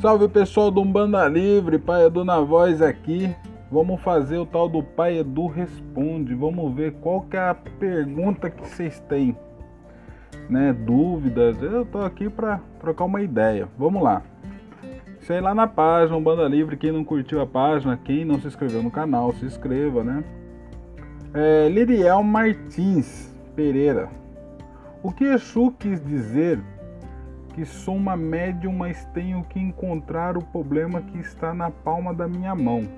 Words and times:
Salve 0.00 0.26
pessoal 0.28 0.70
do 0.70 0.80
Umbanda 0.80 1.28
Livre, 1.28 1.78
Pai 1.78 2.06
Edu 2.06 2.24
na 2.24 2.40
voz 2.40 2.80
aqui. 2.80 3.36
Vamos 3.70 4.00
fazer 4.00 4.38
o 4.38 4.46
tal 4.46 4.66
do 4.66 4.82
Pai 4.82 5.18
Edu 5.18 5.46
Responde. 5.46 6.34
Vamos 6.34 6.74
ver 6.74 6.94
qual 7.02 7.20
que 7.20 7.36
é 7.36 7.50
a 7.50 7.54
pergunta 7.54 8.48
que 8.48 8.62
vocês 8.62 8.98
têm, 9.10 9.36
né? 10.48 10.72
Dúvidas. 10.72 11.60
Eu 11.60 11.84
tô 11.84 11.98
aqui 11.98 12.30
para 12.30 12.62
trocar 12.80 13.04
uma 13.04 13.20
ideia. 13.20 13.68
Vamos 13.76 14.02
lá. 14.02 14.22
Sei 15.20 15.38
lá 15.38 15.54
na 15.54 15.66
página 15.66 16.16
Umbanda 16.16 16.48
Livre. 16.48 16.78
Quem 16.78 16.92
não 16.92 17.04
curtiu 17.04 17.38
a 17.42 17.46
página, 17.46 17.94
quem 18.02 18.24
não 18.24 18.40
se 18.40 18.46
inscreveu 18.46 18.82
no 18.82 18.90
canal, 18.90 19.34
se 19.34 19.44
inscreva, 19.44 20.02
né? 20.02 20.24
É, 21.34 21.68
Liriel 21.68 22.22
Martins 22.22 23.36
Pereira. 23.54 24.08
O 25.02 25.12
que 25.12 25.24
Exu 25.24 25.72
quis 25.78 26.02
dizer 26.02 26.58
que 27.60 27.66
sou 27.66 27.94
uma 27.94 28.16
médium, 28.16 28.72
mas 28.72 29.04
tenho 29.12 29.44
que 29.44 29.60
encontrar 29.60 30.38
o 30.38 30.42
problema 30.42 31.02
que 31.02 31.18
está 31.18 31.52
na 31.52 31.70
palma 31.70 32.14
da 32.14 32.26
minha 32.26 32.54
mão. 32.54 32.88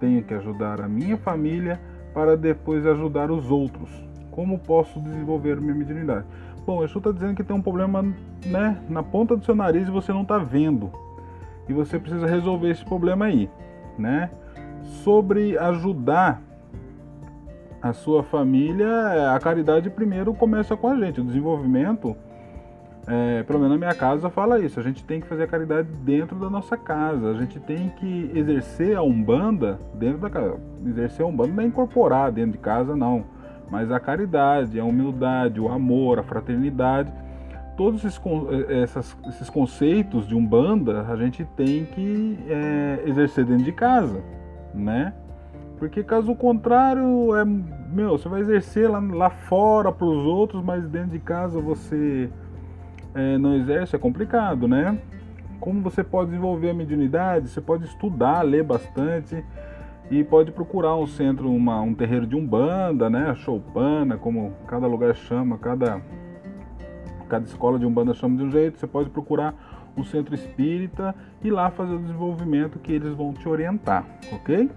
Tenho 0.00 0.20
que 0.24 0.34
ajudar 0.34 0.80
a 0.80 0.88
minha 0.88 1.16
família 1.16 1.80
para 2.12 2.36
depois 2.36 2.84
ajudar 2.84 3.30
os 3.30 3.52
outros. 3.52 3.88
Como 4.32 4.58
posso 4.58 4.98
desenvolver 5.00 5.60
minha 5.60 5.76
mediunidade? 5.76 6.26
Bom, 6.66 6.82
Exu 6.82 6.98
está 6.98 7.12
dizendo 7.12 7.36
que 7.36 7.44
tem 7.44 7.54
um 7.54 7.62
problema 7.62 8.02
né, 8.44 8.82
na 8.88 9.00
ponta 9.00 9.36
do 9.36 9.44
seu 9.44 9.54
nariz 9.54 9.86
e 9.86 9.92
você 9.92 10.12
não 10.12 10.22
está 10.22 10.38
vendo. 10.38 10.90
E 11.68 11.72
você 11.72 11.96
precisa 11.96 12.26
resolver 12.26 12.68
esse 12.68 12.84
problema 12.84 13.26
aí. 13.26 13.48
Né? 13.96 14.28
Sobre 15.04 15.56
ajudar 15.56 16.42
a 17.80 17.92
sua 17.92 18.24
família, 18.24 19.32
a 19.32 19.38
caridade 19.38 19.88
primeiro 19.88 20.34
começa 20.34 20.76
com 20.76 20.88
a 20.88 20.96
gente. 20.96 21.20
O 21.20 21.24
desenvolvimento 21.24 22.16
é, 23.06 23.42
pelo 23.42 23.58
menos 23.58 23.72
na 23.72 23.78
minha 23.78 23.94
casa 23.94 24.28
fala 24.28 24.58
isso, 24.58 24.78
a 24.78 24.82
gente 24.82 25.02
tem 25.04 25.20
que 25.20 25.26
fazer 25.26 25.44
a 25.44 25.46
caridade 25.46 25.88
dentro 26.04 26.38
da 26.38 26.50
nossa 26.50 26.76
casa, 26.76 27.30
a 27.30 27.34
gente 27.34 27.58
tem 27.58 27.88
que 27.98 28.30
exercer 28.34 28.96
a 28.96 29.02
Umbanda 29.02 29.80
dentro 29.94 30.18
da 30.18 30.30
casa. 30.30 30.58
Exercer 30.86 31.24
a 31.24 31.28
Umbanda 31.28 31.52
não 31.52 31.62
é 31.62 31.66
incorporar 31.66 32.30
dentro 32.30 32.52
de 32.52 32.58
casa, 32.58 32.94
não. 32.94 33.24
Mas 33.70 33.90
a 33.90 34.00
caridade, 34.00 34.78
a 34.78 34.84
humildade, 34.84 35.60
o 35.60 35.68
amor, 35.68 36.18
a 36.18 36.22
fraternidade, 36.22 37.12
todos 37.76 38.04
esses, 38.04 38.20
é, 38.68 38.82
essas, 38.82 39.16
esses 39.28 39.48
conceitos 39.48 40.26
de 40.28 40.34
Umbanda 40.34 41.06
a 41.08 41.16
gente 41.16 41.44
tem 41.56 41.86
que 41.86 42.38
é, 42.48 43.02
exercer 43.06 43.44
dentro 43.44 43.64
de 43.64 43.72
casa, 43.72 44.22
né? 44.74 45.14
Porque 45.78 46.04
caso 46.04 46.34
contrário, 46.34 47.34
é, 47.34 47.44
meu, 47.44 48.18
você 48.18 48.28
vai 48.28 48.40
exercer 48.40 48.90
lá, 48.90 48.98
lá 48.98 49.30
fora 49.30 49.90
para 49.90 50.06
os 50.06 50.26
outros, 50.26 50.62
mas 50.62 50.86
dentro 50.88 51.12
de 51.12 51.18
casa 51.18 51.58
você 51.58 52.28
é, 53.14 53.38
não 53.38 53.54
exerce 53.56 53.96
é 53.96 53.98
complicado, 53.98 54.68
né? 54.68 54.98
Como 55.58 55.80
você 55.82 56.02
pode 56.02 56.30
desenvolver 56.30 56.70
a 56.70 56.74
mediunidade? 56.74 57.48
Você 57.48 57.60
pode 57.60 57.84
estudar, 57.84 58.42
ler 58.42 58.64
bastante 58.64 59.44
e 60.10 60.24
pode 60.24 60.50
procurar 60.50 60.96
um 60.96 61.06
centro, 61.06 61.50
uma, 61.50 61.80
um 61.80 61.94
terreiro 61.94 62.26
de 62.26 62.34
umbanda, 62.34 63.10
né? 63.10 63.34
Choupana, 63.36 64.16
como 64.16 64.52
cada 64.66 64.86
lugar 64.86 65.14
chama, 65.14 65.58
cada 65.58 66.00
cada 67.28 67.44
escola 67.44 67.78
de 67.78 67.86
umbanda 67.86 68.12
chama 68.12 68.36
de 68.36 68.42
um 68.42 68.50
jeito. 68.50 68.78
Você 68.78 68.86
pode 68.86 69.08
procurar 69.10 69.54
um 69.96 70.02
centro 70.02 70.34
espírita 70.34 71.14
e 71.42 71.50
lá 71.50 71.70
fazer 71.70 71.94
o 71.94 71.98
desenvolvimento 71.98 72.78
que 72.78 72.92
eles 72.92 73.14
vão 73.14 73.32
te 73.32 73.48
orientar, 73.48 74.04
ok? 74.32 74.68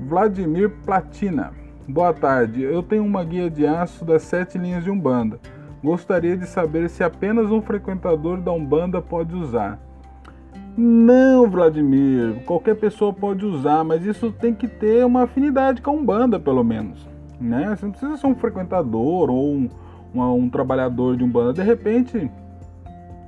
Vladimir 0.00 0.70
Platina. 0.84 1.52
Boa 1.88 2.12
tarde. 2.12 2.62
Eu 2.62 2.82
tenho 2.82 3.04
uma 3.04 3.24
guia 3.24 3.50
de 3.50 3.66
aço 3.66 4.04
das 4.04 4.22
sete 4.22 4.58
linhas 4.58 4.84
de 4.84 4.90
umbanda. 4.90 5.40
Gostaria 5.82 6.36
de 6.36 6.46
saber 6.46 6.90
se 6.90 7.02
apenas 7.02 7.50
um 7.50 7.62
frequentador 7.62 8.38
da 8.40 8.52
Umbanda 8.52 9.00
pode 9.00 9.34
usar. 9.34 9.78
Não, 10.76 11.48
Vladimir, 11.48 12.44
qualquer 12.44 12.76
pessoa 12.76 13.12
pode 13.12 13.44
usar, 13.44 13.82
mas 13.82 14.04
isso 14.04 14.30
tem 14.30 14.54
que 14.54 14.68
ter 14.68 15.04
uma 15.04 15.22
afinidade 15.22 15.82
com 15.82 15.90
a 15.90 15.94
Umbanda, 15.94 16.38
pelo 16.38 16.62
menos. 16.62 17.08
Né? 17.40 17.74
Você 17.74 17.86
não 17.86 17.92
precisa 17.92 18.16
ser 18.16 18.26
um 18.26 18.34
frequentador 18.34 19.30
ou 19.30 19.54
um, 19.54 19.68
um, 20.14 20.50
trabalhador 20.50 21.16
de 21.16 21.24
Umbanda. 21.24 21.54
De 21.54 21.62
repente, 21.62 22.30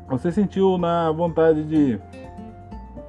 você 0.08 0.30
sentiu 0.30 0.76
na 0.76 1.10
vontade 1.10 1.64
de 1.64 1.98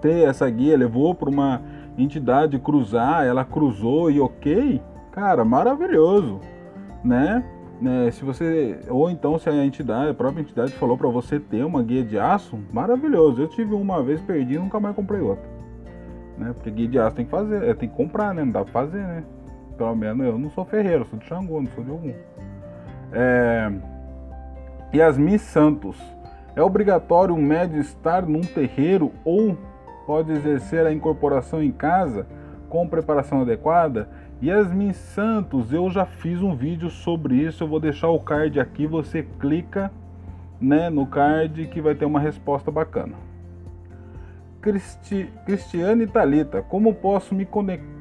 ter 0.02 0.28
essa 0.28 0.50
guia, 0.50 0.78
levou 0.78 1.14
para 1.14 1.30
uma 1.30 1.62
entidade 1.98 2.58
cruzar, 2.58 3.26
ela 3.26 3.44
cruzou 3.44 4.10
e 4.10 4.20
ok, 4.20 4.82
cara, 5.12 5.46
maravilhoso, 5.46 6.40
né? 7.04 7.44
Né, 7.84 8.10
se 8.12 8.24
você 8.24 8.80
ou 8.88 9.10
então 9.10 9.38
se 9.38 9.50
a 9.50 9.66
entidade, 9.66 10.12
a 10.12 10.14
própria 10.14 10.42
entidade 10.42 10.72
falou 10.72 10.98
para 10.98 11.10
você 11.10 11.38
ter 11.38 11.66
uma 11.66 11.84
guia 11.84 12.02
de 12.02 12.18
aço, 12.18 12.58
maravilhoso. 12.72 13.42
Eu 13.42 13.50
tive 13.50 13.76
uma 13.76 14.02
vez 14.02 14.22
perdi, 14.22 14.58
nunca 14.58 14.80
mais 14.80 14.96
comprei 14.96 15.20
outra, 15.20 15.44
né? 16.38 16.54
Porque 16.54 16.72
guia 16.72 16.88
de 16.88 16.98
aço 16.98 17.18
tem 17.18 17.26
que 17.26 17.32
fazer, 17.32 17.62
é, 17.62 17.74
tem 17.74 17.90
que 17.90 17.96
comprar, 17.96 18.34
né? 18.34 18.46
Não 18.46 18.54
dá 18.54 18.64
pra 18.64 18.72
fazer, 18.72 19.00
né? 19.00 19.24
Pelo 19.78 19.94
menos 19.96 20.26
eu 20.26 20.38
não 20.38 20.50
sou 20.52 20.64
ferreiro, 20.64 21.06
sou 21.10 21.20
de 21.20 21.26
Xangô, 21.26 21.60
não 21.60 21.70
sou 21.72 21.84
de 21.84 21.92
algum. 21.92 22.14
É... 23.12 23.70
Yasmin 24.96 25.38
Santos. 25.38 25.98
É 26.56 26.62
obrigatório 26.62 27.36
um 27.36 27.42
médio 27.42 27.82
estar 27.82 28.26
num 28.26 28.42
terreiro 28.42 29.12
ou 29.26 29.58
pode 30.08 30.32
exercer 30.32 30.86
a 30.86 30.94
incorporação 30.94 31.62
em 31.62 31.72
casa 31.72 32.26
com 32.70 32.88
preparação 32.88 33.42
adequada? 33.42 34.08
Yasmin 34.42 34.94
Santos, 34.94 35.72
eu 35.72 35.90
já 35.90 36.06
fiz 36.06 36.42
um 36.42 36.56
vídeo 36.56 36.90
sobre 36.90 37.36
isso, 37.36 37.64
eu 37.64 37.68
vou 37.68 37.80
deixar 37.80 38.10
o 38.10 38.20
card 38.20 38.60
aqui, 38.60 38.86
você 38.86 39.24
clica 39.40 39.92
né, 40.60 40.90
no 40.90 41.06
card 41.06 41.68
que 41.68 41.82
vai 41.82 41.96
ter 41.96 42.06
uma 42.06 42.20
resposta 42.20 42.72
bacana. 42.72 43.14
Cristi 44.62 45.30
Cristiane 45.46 46.08
Talita, 46.08 46.62
como 46.62 46.94
posso 46.94 47.36
me 47.36 47.46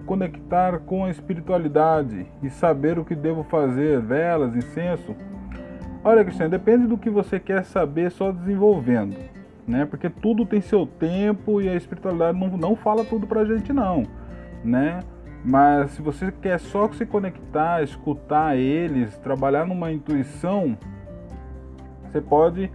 conectar 0.07 0.79
com 0.81 1.05
a 1.05 1.11
espiritualidade 1.11 2.27
e 2.41 2.49
saber 2.49 3.01
o 3.01 3.05
que 3.05 3.17
devo 3.17 3.43
fazer? 3.43 4.01
Velas, 4.01 4.55
incenso? 4.55 5.17
Olha, 6.05 6.25
Cristiane, 6.25 6.51
depende 6.51 6.87
do 6.87 6.97
que 6.97 7.11
você 7.11 7.41
quer 7.41 7.65
saber, 7.65 8.11
só 8.13 8.31
desenvolvendo, 8.31 9.17
né? 9.67 9.85
Porque 9.85 10.09
tudo 10.09 10.47
tem 10.47 10.61
seu 10.61 10.87
tempo 10.87 11.61
e 11.61 11.69
a 11.69 11.75
espiritualidade 11.75 12.39
não, 12.39 12.57
não 12.57 12.77
fala 12.77 13.05
tudo 13.05 13.27
pra 13.27 13.45
gente, 13.45 13.73
não, 13.73 14.05
né? 14.65 15.01
Mas 15.45 15.93
se 15.93 16.03
você 16.03 16.31
quer 16.31 16.59
só 16.61 16.91
se 16.93 17.05
conectar, 17.05 17.83
escutar 17.83 18.57
eles, 18.57 19.17
trabalhar 19.19 19.67
numa 19.67 19.91
intuição, 19.91 20.79
você 22.05 22.21
pode 22.21 22.71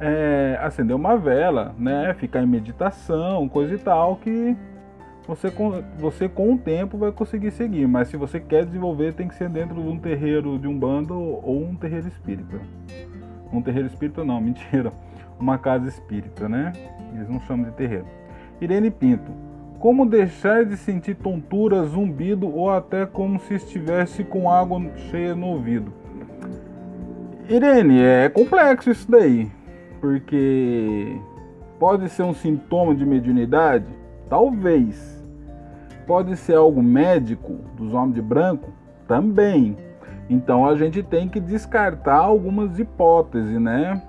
é, 0.00 0.58
acender 0.60 0.96
uma 0.96 1.16
vela, 1.16 1.74
né? 1.78 2.12
Ficar 2.14 2.42
em 2.42 2.46
meditação, 2.46 3.48
coisa 3.48 3.74
e 3.74 3.78
tal, 3.78 4.16
que 4.16 4.56
você, 5.28 5.52
você 5.98 6.28
com 6.28 6.54
o 6.54 6.58
tempo 6.58 6.98
vai 6.98 7.12
conseguir 7.12 7.52
seguir. 7.52 7.86
Mas 7.86 8.08
se 8.08 8.16
você 8.16 8.40
quer 8.40 8.64
desenvolver, 8.64 9.12
tem 9.12 9.28
que 9.28 9.34
ser 9.34 9.48
dentro 9.48 9.80
de 9.80 9.88
um 9.88 9.98
terreiro 9.98 10.58
de 10.58 10.66
um 10.66 10.76
bando 10.76 11.14
ou 11.14 11.62
um 11.62 11.76
terreiro 11.76 12.08
espírita. 12.08 12.58
Um 13.52 13.62
terreiro 13.62 13.86
espírita 13.86 14.24
não, 14.24 14.40
mentira. 14.42 14.92
Uma 15.38 15.58
casa 15.58 15.86
espírita, 15.86 16.48
né? 16.48 16.72
Eles 17.14 17.28
não 17.28 17.40
chamam 17.42 17.66
de 17.66 17.72
terreiro. 17.76 18.06
Irene 18.60 18.90
Pinto. 18.90 19.49
Como 19.80 20.04
deixar 20.04 20.66
de 20.66 20.76
sentir 20.76 21.14
tontura, 21.14 21.82
zumbido 21.84 22.54
ou 22.54 22.68
até 22.68 23.06
como 23.06 23.40
se 23.40 23.54
estivesse 23.54 24.22
com 24.22 24.50
água 24.50 24.78
cheia 25.10 25.34
no 25.34 25.46
ouvido? 25.46 25.90
Irene, 27.48 27.98
é 27.98 28.28
complexo 28.28 28.90
isso 28.90 29.10
daí, 29.10 29.50
porque 29.98 31.18
pode 31.78 32.10
ser 32.10 32.24
um 32.24 32.34
sintoma 32.34 32.94
de 32.94 33.06
mediunidade? 33.06 33.86
Talvez. 34.28 35.18
Pode 36.06 36.36
ser 36.36 36.56
algo 36.56 36.82
médico 36.82 37.54
dos 37.74 37.94
homens 37.94 38.16
de 38.16 38.20
branco? 38.20 38.70
Também. 39.08 39.78
Então 40.28 40.66
a 40.66 40.76
gente 40.76 41.02
tem 41.02 41.26
que 41.26 41.40
descartar 41.40 42.18
algumas 42.18 42.78
hipóteses, 42.78 43.58
né? 43.58 44.02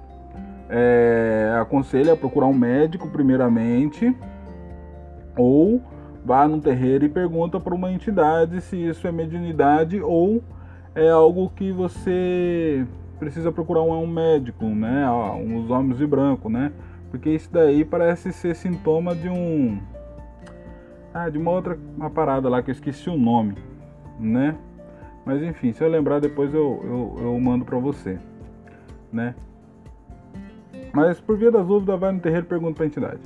É, 0.69 1.55
aconselho 1.61 2.11
a 2.11 2.17
procurar 2.17 2.47
um 2.47 2.53
médico 2.53 3.07
primeiramente 3.07 4.13
ou 5.37 5.81
vá 6.25 6.47
num 6.47 6.59
terreiro 6.59 7.05
e 7.05 7.09
pergunta 7.09 7.59
para 7.59 7.73
uma 7.73 7.91
entidade 7.91 8.61
se 8.61 8.77
isso 8.77 9.07
é 9.07 9.11
mediunidade 9.11 10.01
ou 10.01 10.43
é 10.93 11.09
algo 11.09 11.49
que 11.55 11.71
você 11.71 12.85
precisa 13.19 13.51
procurar 13.51 13.81
um, 13.81 14.07
médico, 14.07 14.65
né? 14.65 15.09
Uns 15.35 15.69
homens 15.69 15.97
de 15.97 16.07
branco, 16.07 16.49
né? 16.49 16.71
Porque 17.09 17.29
isso 17.29 17.49
daí 17.51 17.85
parece 17.85 18.31
ser 18.33 18.55
sintoma 18.55 19.15
de 19.15 19.29
um. 19.29 19.79
Ah, 21.13 21.29
de 21.29 21.37
uma 21.37 21.51
outra 21.51 21.77
uma 21.95 22.09
parada 22.09 22.49
lá 22.49 22.61
que 22.61 22.71
eu 22.71 22.73
esqueci 22.73 23.09
o 23.09 23.17
nome, 23.17 23.55
né? 24.19 24.55
Mas 25.25 25.43
enfim, 25.43 25.71
se 25.71 25.83
eu 25.83 25.89
lembrar 25.89 26.19
depois 26.19 26.53
eu, 26.53 26.81
eu, 26.83 27.23
eu 27.25 27.39
mando 27.39 27.63
para 27.63 27.77
você, 27.77 28.17
né? 29.11 29.35
Mas 30.93 31.19
por 31.19 31.37
via 31.37 31.51
das 31.51 31.67
dúvidas, 31.67 31.99
vai 31.99 32.11
no 32.11 32.19
terreiro 32.19 32.45
e 32.45 32.49
pergunta 32.49 32.75
para 32.75 32.83
a 32.85 32.87
entidade. 32.87 33.21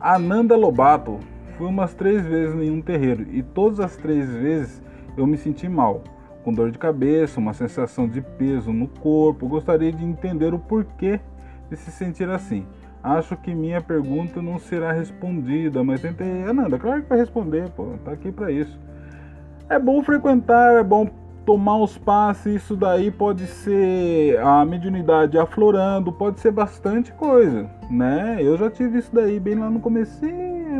Ananda 0.00 0.56
Lobato. 0.56 1.18
Fui 1.56 1.66
umas 1.66 1.94
três 1.94 2.24
vezes 2.26 2.54
em 2.54 2.70
um 2.70 2.82
terreiro 2.82 3.26
e 3.30 3.42
todas 3.42 3.80
as 3.80 3.96
três 3.96 4.28
vezes 4.30 4.82
eu 5.16 5.26
me 5.26 5.38
senti 5.38 5.68
mal, 5.68 6.02
com 6.44 6.52
dor 6.52 6.70
de 6.70 6.78
cabeça, 6.78 7.40
uma 7.40 7.54
sensação 7.54 8.06
de 8.06 8.20
peso 8.20 8.72
no 8.72 8.86
corpo. 8.86 9.48
Gostaria 9.48 9.90
de 9.90 10.04
entender 10.04 10.52
o 10.52 10.58
porquê 10.58 11.18
de 11.70 11.76
se 11.76 11.90
sentir 11.90 12.28
assim. 12.28 12.66
Acho 13.02 13.36
que 13.36 13.54
minha 13.54 13.80
pergunta 13.80 14.42
não 14.42 14.58
será 14.58 14.92
respondida, 14.92 15.82
mas 15.82 16.00
tentei. 16.00 16.42
Ananda, 16.42 16.78
claro 16.78 17.02
que 17.02 17.08
vai 17.08 17.18
responder, 17.18 17.70
pô. 17.70 17.94
Tá 18.04 18.12
aqui 18.12 18.30
para 18.30 18.50
isso. 18.50 18.78
É 19.68 19.78
bom 19.78 20.02
frequentar, 20.02 20.74
é 20.74 20.82
bom 20.82 21.08
tomar 21.46 21.78
os 21.78 21.96
passes, 21.96 22.56
isso 22.56 22.76
daí 22.76 23.10
pode 23.10 23.46
ser 23.46 24.38
a 24.40 24.64
mediunidade 24.64 25.38
aflorando, 25.38 26.12
pode 26.12 26.40
ser 26.40 26.50
bastante 26.50 27.12
coisa, 27.12 27.70
né? 27.88 28.38
Eu 28.40 28.58
já 28.58 28.68
tive 28.68 28.98
isso 28.98 29.14
daí 29.14 29.38
bem 29.38 29.54
lá 29.54 29.70
no 29.70 29.78
começo, 29.78 30.26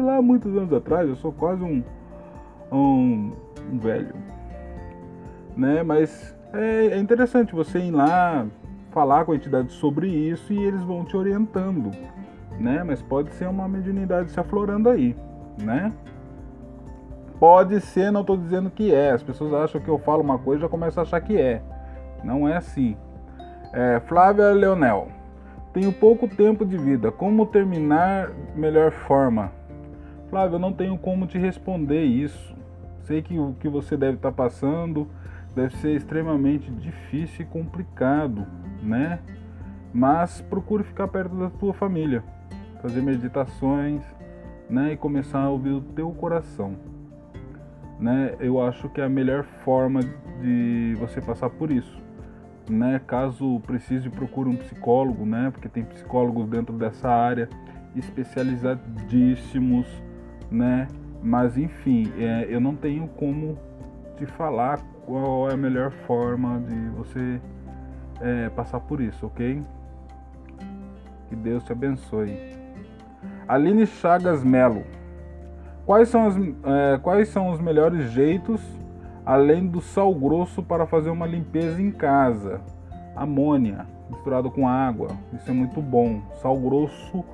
lá 0.05 0.21
muitos 0.21 0.55
anos 0.57 0.73
atrás, 0.73 1.09
eu 1.09 1.15
sou 1.17 1.33
quase 1.33 1.63
um, 1.63 1.85
um, 2.73 3.33
um 3.73 3.79
velho, 3.79 4.15
né? 5.57 5.85
Mas 5.85 6.37
é, 6.53 6.89
é 6.89 6.99
interessante 6.99 7.55
você 7.55 7.79
ir 7.79 7.93
lá 7.93 8.45
falar 8.91 9.25
com 9.25 9.33
a 9.33 9.37
entidade 9.37 9.73
sobre 9.73 10.09
isso 10.09 10.53
e 10.53 10.59
eles 10.59 10.83
vão 10.83 11.05
te 11.05 11.17
orientando, 11.17 11.93
né? 12.59 12.83
Mas 12.83 13.01
pode 13.01 13.33
ser 13.35 13.49
uma 13.49 13.69
mediunidade 13.69 14.33
se 14.33 14.41
aflorando 14.41 14.89
aí, 14.89 15.15
né? 15.63 15.93
Pode 17.38 17.81
ser, 17.83 18.11
não 18.11 18.23
estou 18.23 18.37
dizendo 18.37 18.71
que 18.71 18.94
é. 18.94 19.11
As 19.11 19.23
pessoas 19.23 19.53
acham 19.53 19.81
que 19.81 19.88
eu 19.88 19.99
falo 19.99 20.23
uma 20.23 20.38
coisa 20.38 20.61
e 20.61 20.62
já 20.62 20.69
começam 20.69 21.03
a 21.03 21.06
achar 21.06 21.21
que 21.21 21.38
é. 21.38 21.62
Não 22.25 22.49
é 22.49 22.56
assim. 22.56 22.97
É, 23.73 24.00
Flávia 24.00 24.50
Leonel. 24.53 25.09
Tenho 25.73 25.93
pouco 25.93 26.27
tempo 26.27 26.65
de 26.65 26.79
vida. 26.79 27.12
Como 27.12 27.44
terminar 27.44 28.31
melhor 28.55 28.91
forma? 28.91 29.53
Flávia, 30.31 30.56
eu 30.56 30.59
não 30.59 30.73
tenho 30.73 30.97
como 30.97 31.27
te 31.27 31.37
responder 31.37 32.05
isso. 32.05 32.56
Sei 33.03 33.21
que 33.21 33.39
o 33.39 33.55
que 33.61 33.69
você 33.69 33.97
deve 33.97 34.17
estar 34.17 34.31
tá 34.31 34.37
passando 34.37 35.06
deve 35.55 35.77
ser 35.77 35.94
extremamente 35.94 36.71
difícil 36.71 37.43
e 37.43 37.49
complicado, 37.49 38.47
né? 38.82 39.19
Mas 39.93 40.41
procure 40.41 40.82
ficar 40.82 41.09
perto 41.09 41.35
da 41.37 41.49
tua 41.49 41.73
família, 41.73 42.25
fazer 42.82 43.00
meditações, 43.03 44.03
né? 44.69 44.93
E 44.93 44.97
começar 44.97 45.41
a 45.41 45.50
ouvir 45.50 45.71
o 45.71 45.81
teu 45.81 46.11
coração 46.12 46.95
né, 47.98 48.34
eu 48.40 48.60
acho 48.60 48.88
que 48.88 49.00
é 49.00 49.04
a 49.04 49.08
melhor 49.08 49.44
forma 49.64 50.00
de 50.40 50.94
você 50.98 51.20
passar 51.20 51.50
por 51.50 51.70
isso. 51.70 52.02
Né? 52.69 53.00
Caso 53.06 53.60
precise, 53.60 54.10
procure 54.10 54.48
um 54.48 54.56
psicólogo, 54.56 55.25
né? 55.25 55.50
porque 55.52 55.69
tem 55.69 55.84
psicólogos 55.84 56.48
dentro 56.48 56.76
dessa 56.76 57.08
área 57.08 57.48
especializadíssimos, 57.94 59.87
né? 60.50 60.87
Mas 61.22 61.56
enfim, 61.56 62.12
é, 62.19 62.46
eu 62.48 62.60
não 62.60 62.75
tenho 62.75 63.08
como 63.08 63.58
te 64.16 64.26
falar 64.26 64.81
qual 65.04 65.48
é 65.48 65.54
a 65.54 65.56
melhor 65.56 65.90
forma 66.06 66.60
de 66.60 66.88
você 66.90 67.40
é, 68.20 68.48
passar 68.50 68.81
por 68.81 69.00
isso, 69.00 69.26
ok? 69.26 69.62
Que 71.28 71.37
Deus 71.37 71.64
te 71.64 71.72
abençoe. 71.72 72.37
Aline 73.48 73.87
Chagas 73.87 74.44
Melo. 74.44 74.84
Quais 75.87 76.09
são, 76.09 76.27
as, 76.27 76.37
é, 76.37 76.99
quais 77.00 77.29
são 77.29 77.50
os 77.50 77.61
melhores 77.61 78.11
jeitos, 78.11 78.61
além 79.25 79.65
do 79.65 79.81
sal 79.81 80.12
grosso, 80.12 80.61
para 80.61 80.85
fazer 80.85 81.11
uma 81.11 81.27
limpeza 81.27 81.81
em 81.81 81.93
casa? 81.93 82.61
Amônia 83.15 83.87
misturado 84.11 84.50
com 84.50 84.69
água, 84.69 85.09
isso 85.33 85.50
é 85.50 85.55
muito 85.55 85.81
bom. 85.81 86.21
Sal 86.41 86.56
grosso 86.56 87.25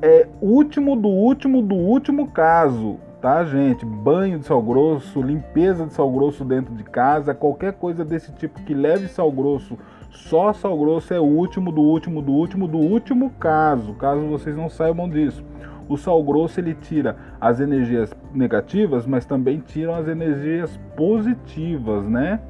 é 0.00 0.28
último 0.40 0.96
do 0.96 1.08
último 1.08 1.62
do 1.62 1.74
último 1.74 2.28
caso, 2.28 2.98
tá, 3.20 3.44
gente? 3.44 3.84
Banho 3.84 4.38
de 4.38 4.46
sal 4.46 4.62
grosso, 4.62 5.22
limpeza 5.22 5.86
de 5.86 5.92
sal 5.92 6.10
grosso 6.10 6.44
dentro 6.44 6.74
de 6.74 6.84
casa, 6.84 7.34
qualquer 7.34 7.72
coisa 7.74 8.04
desse 8.04 8.32
tipo 8.32 8.62
que 8.62 8.74
leve 8.74 9.08
sal 9.08 9.30
grosso, 9.30 9.78
só 10.12 10.52
sal 10.52 10.78
grosso 10.78 11.14
é 11.14 11.18
o 11.18 11.24
último 11.24 11.72
do 11.72 11.80
último 11.80 12.20
do 12.20 12.32
último 12.32 12.68
do 12.68 12.76
último 12.76 13.30
caso, 13.30 13.94
caso 13.94 14.20
vocês 14.28 14.54
não 14.54 14.68
saibam 14.68 15.08
disso. 15.08 15.42
O 15.88 15.96
sal 15.96 16.22
grosso 16.22 16.60
ele 16.60 16.74
tira 16.74 17.16
as 17.40 17.60
energias 17.60 18.14
negativas, 18.32 19.06
mas 19.06 19.24
também 19.24 19.58
tira 19.58 19.96
as 19.96 20.06
energias 20.06 20.78
positivas, 20.96 22.06
né? 22.06 22.40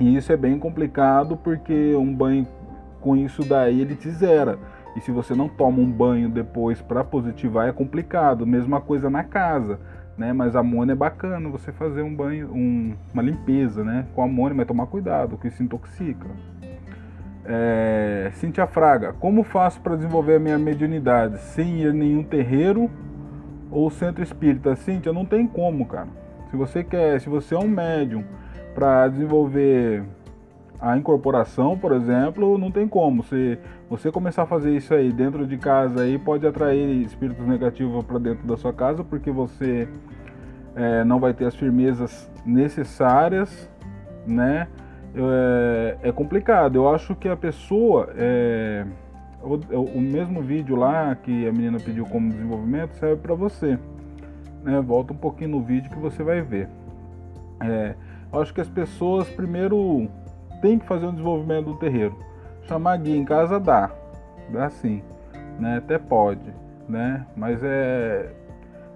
E 0.00 0.16
isso 0.16 0.32
é 0.32 0.36
bem 0.36 0.58
complicado 0.58 1.36
porque 1.36 1.94
um 1.94 2.12
banho 2.12 2.46
com 3.00 3.16
isso 3.16 3.44
daí 3.44 3.80
ele 3.80 3.94
te 3.94 4.10
zera. 4.10 4.58
E 4.96 5.00
se 5.00 5.10
você 5.10 5.34
não 5.34 5.48
toma 5.48 5.78
um 5.78 5.90
banho 5.90 6.28
depois 6.28 6.82
para 6.82 7.04
positivar 7.04 7.68
é 7.68 7.72
complicado. 7.72 8.46
Mesma 8.46 8.80
coisa 8.80 9.08
na 9.08 9.22
casa, 9.22 9.78
né? 10.18 10.32
Mas 10.32 10.56
amônia 10.56 10.92
é 10.92 10.96
bacana 10.96 11.48
você 11.48 11.70
fazer 11.70 12.02
um 12.02 12.14
banho, 12.14 12.52
um, 12.52 12.94
uma 13.14 13.22
limpeza, 13.22 13.84
né? 13.84 14.04
Com 14.14 14.22
amônia, 14.22 14.54
mas 14.54 14.66
tomar 14.66 14.86
cuidado, 14.86 15.38
que 15.38 15.46
isso 15.46 15.62
intoxica. 15.62 16.26
É, 17.44 18.30
Cintia 18.34 18.66
Fraga, 18.66 19.12
como 19.14 19.42
faço 19.42 19.80
para 19.80 19.96
desenvolver 19.96 20.36
a 20.36 20.38
minha 20.38 20.58
mediunidade 20.58 21.38
sem 21.38 21.80
ir 21.82 21.92
nenhum 21.92 22.22
terreiro 22.22 22.88
ou 23.70 23.90
centro 23.90 24.22
espírita? 24.22 24.76
Cintia, 24.76 25.12
não 25.12 25.24
tem 25.24 25.46
como, 25.46 25.86
cara. 25.86 26.08
Se 26.50 26.56
você 26.56 26.84
quer, 26.84 27.20
se 27.20 27.28
você 27.28 27.54
é 27.54 27.58
um 27.58 27.68
médium 27.68 28.24
para 28.74 29.08
desenvolver 29.08 30.04
a 30.82 30.96
incorporação, 30.96 31.78
por 31.78 31.92
exemplo, 31.92 32.58
não 32.58 32.70
tem 32.70 32.88
como. 32.88 33.22
Se 33.22 33.58
você 33.88 34.10
começar 34.10 34.42
a 34.42 34.46
fazer 34.46 34.76
isso 34.76 34.92
aí 34.92 35.12
dentro 35.12 35.46
de 35.46 35.56
casa, 35.56 36.02
aí 36.02 36.18
pode 36.18 36.46
atrair 36.46 37.02
espíritos 37.02 37.46
negativos 37.46 38.04
para 38.04 38.18
dentro 38.18 38.46
da 38.46 38.56
sua 38.56 38.72
casa, 38.72 39.04
porque 39.04 39.30
você 39.30 39.88
é, 40.74 41.04
não 41.04 41.20
vai 41.20 41.32
ter 41.32 41.46
as 41.46 41.54
firmezas 41.54 42.30
necessárias, 42.44 43.70
né? 44.26 44.66
É, 45.14 46.08
é 46.08 46.12
complicado. 46.12 46.76
Eu 46.76 46.88
acho 46.94 47.14
que 47.14 47.28
a 47.28 47.36
pessoa. 47.36 48.10
É, 48.16 48.84
o, 49.42 49.54
o, 49.96 50.00
mesmo 50.00 50.40
vídeo 50.40 50.76
lá 50.76 51.14
que 51.16 51.48
a 51.48 51.52
menina 51.52 51.78
pediu 51.80 52.06
como 52.06 52.30
desenvolvimento 52.30 52.92
serve 52.94 53.20
para 53.20 53.34
você. 53.34 53.78
Né? 54.62 54.80
Volta 54.80 55.12
um 55.12 55.16
pouquinho 55.16 55.50
no 55.50 55.62
vídeo 55.62 55.90
que 55.90 55.98
você 55.98 56.22
vai 56.22 56.40
ver. 56.40 56.68
É, 57.60 57.94
eu 58.32 58.40
acho 58.40 58.54
que 58.54 58.60
as 58.60 58.68
pessoas 58.68 59.28
primeiro 59.28 60.08
têm 60.60 60.78
que 60.78 60.86
fazer 60.86 61.06
um 61.06 61.10
desenvolvimento 61.10 61.66
do 61.66 61.76
terreiro. 61.76 62.16
Chamar 62.68 62.96
guia 62.98 63.16
em 63.16 63.24
casa 63.24 63.58
dá, 63.58 63.90
dá 64.48 64.70
sim, 64.70 65.02
né? 65.58 65.78
Até 65.78 65.98
pode, 65.98 66.54
né? 66.88 67.26
Mas 67.36 67.60
é 67.62 68.30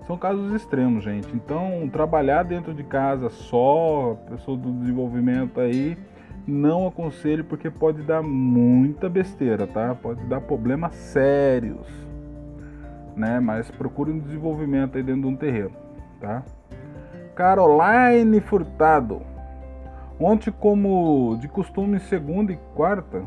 são 0.06 0.16
casos 0.16 0.52
extremos, 0.52 1.02
gente. 1.02 1.34
Então, 1.34 1.88
trabalhar 1.92 2.44
dentro 2.44 2.72
de 2.72 2.84
casa 2.84 3.28
só, 3.28 4.16
pessoa 4.28 4.56
do 4.56 4.72
desenvolvimento 4.72 5.60
aí, 5.60 5.98
não 6.46 6.86
aconselho 6.86 7.44
porque 7.44 7.68
pode 7.68 8.02
dar 8.02 8.22
muita 8.22 9.08
besteira, 9.08 9.66
tá? 9.66 9.94
Pode 9.94 10.24
dar 10.26 10.40
problemas 10.40 10.94
sérios, 10.94 11.86
né? 13.16 13.40
Mas 13.40 13.68
procure 13.70 14.12
um 14.12 14.18
desenvolvimento 14.20 14.96
aí 14.96 15.02
dentro 15.02 15.22
de 15.22 15.26
um 15.26 15.36
terreiro, 15.36 15.72
tá? 16.20 16.44
Caroline 17.34 18.40
Furtado. 18.40 19.22
Ontem, 20.18 20.50
como 20.52 21.36
de 21.40 21.48
costume, 21.48 21.98
segunda 21.98 22.52
e 22.52 22.56
quarta 22.74 23.22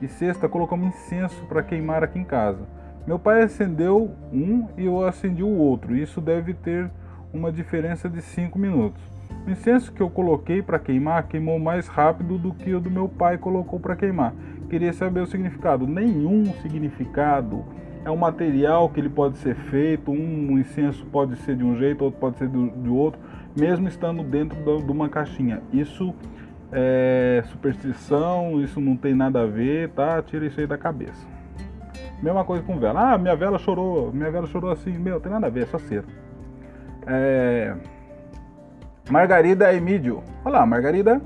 e 0.00 0.06
sexta, 0.06 0.48
colocamos 0.48 0.88
incenso 0.88 1.44
para 1.46 1.62
queimar 1.62 2.04
aqui 2.04 2.18
em 2.18 2.24
casa. 2.24 2.75
Meu 3.06 3.20
pai 3.20 3.42
acendeu 3.42 4.10
um 4.32 4.66
e 4.76 4.84
eu 4.84 5.04
acendi 5.04 5.42
o 5.42 5.48
outro. 5.48 5.96
Isso 5.96 6.20
deve 6.20 6.52
ter 6.54 6.90
uma 7.32 7.52
diferença 7.52 8.08
de 8.08 8.20
5 8.20 8.58
minutos. 8.58 9.00
O 9.46 9.50
incenso 9.50 9.92
que 9.92 10.00
eu 10.00 10.10
coloquei 10.10 10.60
para 10.60 10.76
queimar 10.76 11.28
queimou 11.28 11.56
mais 11.56 11.86
rápido 11.86 12.36
do 12.36 12.52
que 12.52 12.74
o 12.74 12.80
do 12.80 12.90
meu 12.90 13.08
pai 13.08 13.38
colocou 13.38 13.78
para 13.78 13.94
queimar. 13.94 14.34
Queria 14.68 14.92
saber 14.92 15.20
o 15.20 15.26
significado. 15.26 15.86
Nenhum 15.86 16.46
significado. 16.62 17.64
É 18.04 18.10
um 18.10 18.16
material 18.16 18.88
que 18.88 18.98
ele 18.98 19.08
pode 19.08 19.38
ser 19.38 19.54
feito. 19.54 20.10
Um 20.10 20.58
incenso 20.58 21.06
pode 21.06 21.36
ser 21.36 21.54
de 21.54 21.62
um 21.62 21.76
jeito, 21.76 22.02
outro 22.02 22.18
pode 22.18 22.38
ser 22.38 22.48
de 22.48 22.88
outro, 22.88 23.20
mesmo 23.56 23.86
estando 23.86 24.24
dentro 24.24 24.58
de 24.64 24.90
uma 24.90 25.08
caixinha. 25.08 25.62
Isso 25.72 26.12
é 26.72 27.44
superstição, 27.46 28.60
isso 28.60 28.80
não 28.80 28.96
tem 28.96 29.14
nada 29.14 29.42
a 29.42 29.46
ver, 29.46 29.90
tá? 29.90 30.20
Tira 30.22 30.44
isso 30.44 30.58
aí 30.58 30.66
da 30.66 30.76
cabeça. 30.76 31.35
Mesma 32.22 32.44
coisa 32.44 32.62
com 32.62 32.78
vela. 32.78 33.12
Ah, 33.12 33.18
minha 33.18 33.36
vela 33.36 33.58
chorou, 33.58 34.12
minha 34.12 34.30
vela 34.30 34.46
chorou 34.46 34.70
assim. 34.70 34.92
Meu, 34.92 35.20
tem 35.20 35.30
nada 35.30 35.46
a 35.46 35.50
ver, 35.50 35.64
é 35.64 35.66
só 35.66 35.78
cera. 35.78 36.04
É... 37.06 37.74
Margarida 39.10 39.72
Emídio. 39.72 40.22
Olá, 40.44 40.64
Margarida. 40.66 41.20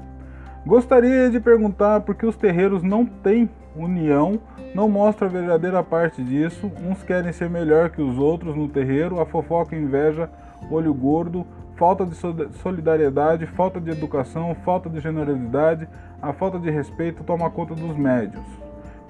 Gostaria 0.66 1.30
de 1.30 1.40
perguntar 1.40 2.00
por 2.00 2.14
que 2.14 2.26
os 2.26 2.36
terreiros 2.36 2.82
não 2.82 3.06
têm 3.06 3.48
união, 3.74 4.38
não 4.74 4.88
mostra 4.88 5.26
a 5.26 5.30
verdadeira 5.30 5.82
parte 5.82 6.22
disso. 6.22 6.70
Uns 6.82 7.02
querem 7.02 7.32
ser 7.32 7.48
melhor 7.48 7.90
que 7.90 8.02
os 8.02 8.18
outros 8.18 8.54
no 8.54 8.68
terreiro, 8.68 9.20
a 9.20 9.26
fofoca, 9.26 9.74
inveja, 9.74 10.28
olho 10.70 10.92
gordo, 10.92 11.46
falta 11.76 12.04
de 12.04 12.14
solidariedade, 12.58 13.46
falta 13.46 13.80
de 13.80 13.90
educação, 13.90 14.54
falta 14.64 14.90
de 14.90 15.00
generosidade, 15.00 15.88
a 16.20 16.32
falta 16.32 16.58
de 16.58 16.70
respeito 16.70 17.24
toma 17.24 17.48
conta 17.48 17.74
dos 17.74 17.96
médios. 17.96 18.44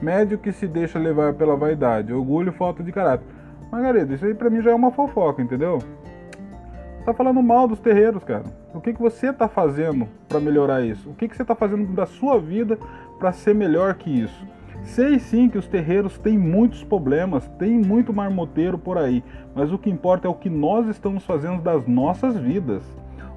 Médio 0.00 0.38
que 0.38 0.50
se 0.50 0.66
deixa 0.66 0.98
levar 0.98 1.34
pela 1.34 1.56
vaidade, 1.56 2.12
orgulho, 2.12 2.52
falta 2.52 2.82
de 2.82 2.90
caráter. 2.90 3.26
Margarida, 3.70 4.14
isso 4.14 4.24
aí 4.24 4.34
pra 4.34 4.50
mim 4.50 4.62
já 4.62 4.70
é 4.70 4.74
uma 4.74 4.90
fofoca, 4.90 5.42
entendeu? 5.42 5.78
Você 5.78 7.04
tá 7.04 7.14
falando 7.14 7.42
mal 7.42 7.68
dos 7.68 7.80
terreiros, 7.80 8.24
cara. 8.24 8.44
O 8.74 8.80
que, 8.80 8.92
que 8.92 9.00
você 9.00 9.32
tá 9.32 9.48
fazendo 9.48 10.08
para 10.28 10.40
melhorar 10.40 10.82
isso? 10.82 11.10
O 11.10 11.14
que, 11.14 11.28
que 11.28 11.36
você 11.36 11.44
tá 11.44 11.54
fazendo 11.54 11.92
da 11.92 12.06
sua 12.06 12.38
vida 12.38 12.78
para 13.18 13.32
ser 13.32 13.54
melhor 13.54 13.94
que 13.94 14.10
isso? 14.10 14.46
Sei 14.82 15.18
sim 15.18 15.48
que 15.48 15.58
os 15.58 15.66
terreiros 15.66 16.18
têm 16.18 16.38
muitos 16.38 16.82
problemas, 16.82 17.46
tem 17.58 17.78
muito 17.78 18.12
marmoteiro 18.12 18.78
por 18.78 18.96
aí, 18.96 19.22
mas 19.54 19.72
o 19.72 19.78
que 19.78 19.90
importa 19.90 20.26
é 20.26 20.30
o 20.30 20.34
que 20.34 20.48
nós 20.48 20.88
estamos 20.88 21.24
fazendo 21.24 21.60
das 21.62 21.86
nossas 21.86 22.36
vidas. 22.36 22.82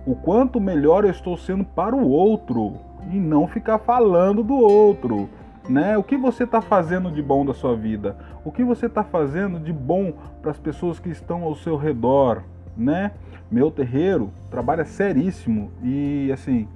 O 0.05 0.15
quanto 0.15 0.60
melhor 0.60 1.03
eu 1.03 1.12
estou 1.12 1.38
sendo 1.38 1.63
para 1.63 1.96
o 1.96 2.10
outro 2.10 2.74
e 3.12 3.17
não 3.17 3.48
ficar 3.48 3.79
falando 3.79 4.43
do 4.43 4.55
outro. 4.55 5.29
Né? 5.67 5.98
O 5.98 6.03
que 6.03 6.17
você 6.17 6.43
está 6.43 6.62
fazendo 6.62 7.10
de 7.12 7.22
bom 7.22 7.46
da 7.46 7.53
sua 7.53 7.75
vida? 7.75 8.17
O 8.43 8.51
que 8.51 8.63
você 8.63 8.88
está 8.88 9.03
fazendo 9.03 9.60
de 9.60 9.72
bom 9.72 10.13
para 10.41 10.51
as 10.51 10.60
pessoas 10.60 11.00
que 11.00 11.10
estão 11.10 11.43
ao 11.43 11.55
seu 11.55 11.77
redor? 11.77 12.43
Né? 12.75 13.12
Meu 13.50 13.72
terreiro 13.72 14.32
trabalha 14.50 14.84
seríssimo 14.84 15.72
e 15.82 16.32
assim 16.32 16.67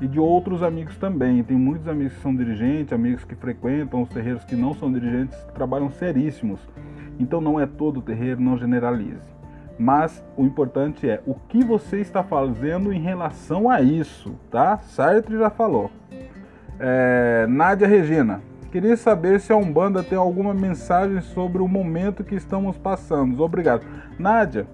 e 0.00 0.06
de 0.06 0.20
outros 0.20 0.62
amigos 0.62 0.96
também. 0.96 1.42
Tem 1.42 1.56
muitos 1.56 1.88
amigos 1.88 2.14
que 2.14 2.20
são 2.20 2.34
dirigentes, 2.34 2.92
amigos 2.92 3.24
que 3.24 3.34
frequentam 3.34 4.02
os 4.02 4.08
terreiros 4.08 4.44
que 4.44 4.54
não 4.54 4.74
são 4.74 4.92
dirigentes, 4.92 5.38
trabalham 5.54 5.90
seríssimos. 5.90 6.60
Então 7.18 7.40
não 7.40 7.58
é 7.58 7.66
todo 7.66 8.02
terreiro, 8.02 8.40
não 8.40 8.58
generalize. 8.58 9.36
Mas 9.78 10.24
o 10.36 10.44
importante 10.44 11.08
é 11.08 11.22
o 11.26 11.34
que 11.34 11.62
você 11.62 12.00
está 12.00 12.22
fazendo 12.22 12.92
em 12.92 13.00
relação 13.00 13.68
a 13.68 13.82
isso, 13.82 14.34
tá? 14.50 14.78
Sartre 14.78 15.36
já 15.36 15.50
falou. 15.50 15.90
É, 16.78 17.46
Nádia 17.48 17.86
Regina, 17.86 18.40
queria 18.70 18.96
saber 18.96 19.40
se 19.40 19.52
a 19.52 19.56
Umbanda 19.56 20.02
tem 20.02 20.18
alguma 20.18 20.52
mensagem 20.52 21.20
sobre 21.20 21.62
o 21.62 21.68
momento 21.68 22.24
que 22.24 22.34
estamos 22.34 22.76
passando. 22.76 23.42
Obrigado. 23.42 23.86
Nádia, 24.18 24.66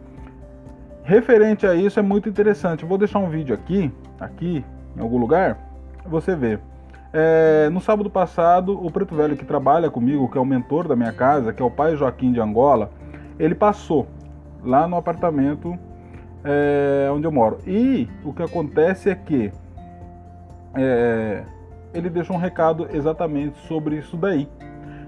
referente 1.05 1.67
a 1.67 1.75
isso 1.75 2.01
é 2.01 2.03
muito 2.03 2.29
interessante. 2.29 2.85
vou 2.85 2.99
deixar 2.99 3.19
um 3.19 3.29
vídeo 3.29 3.55
aqui, 3.55 3.93
aqui 4.19 4.65
em 4.97 5.01
algum 5.01 5.19
lugar, 5.19 5.59
você 6.05 6.35
vê. 6.35 6.59
É, 7.13 7.69
no 7.71 7.81
sábado 7.81 8.09
passado, 8.09 8.85
o 8.85 8.91
preto 8.91 9.15
velho 9.15 9.37
que 9.37 9.45
trabalha 9.45 9.91
comigo, 9.91 10.31
que 10.31 10.39
é 10.39 10.41
o 10.41 10.45
mentor 10.47 10.89
da 10.89 10.97
minha 10.97 11.13
casa, 11.13 11.53
que 11.53 11.63
é 11.63 11.65
o 11.65 11.71
pai 11.71 11.95
Joaquim 11.95 12.33
de 12.33 12.41
Angola, 12.41 12.91
ele 13.39 13.55
passou 13.55 14.07
lá 14.65 14.89
no 14.89 14.97
apartamento 14.97 15.79
é, 16.43 17.11
onde 17.13 17.27
eu 17.27 17.33
moro. 17.33 17.59
E 17.67 18.09
o 18.25 18.33
que 18.33 18.43
acontece 18.43 19.11
é 19.11 19.15
que 19.15 19.53
é, 20.75 21.45
ele 21.95 22.11
deixa 22.11 22.33
um 22.33 22.39
recado 22.39 22.89
exatamente 22.93 23.59
sobre 23.67 23.97
isso 23.97 24.17
daí. 24.17 24.49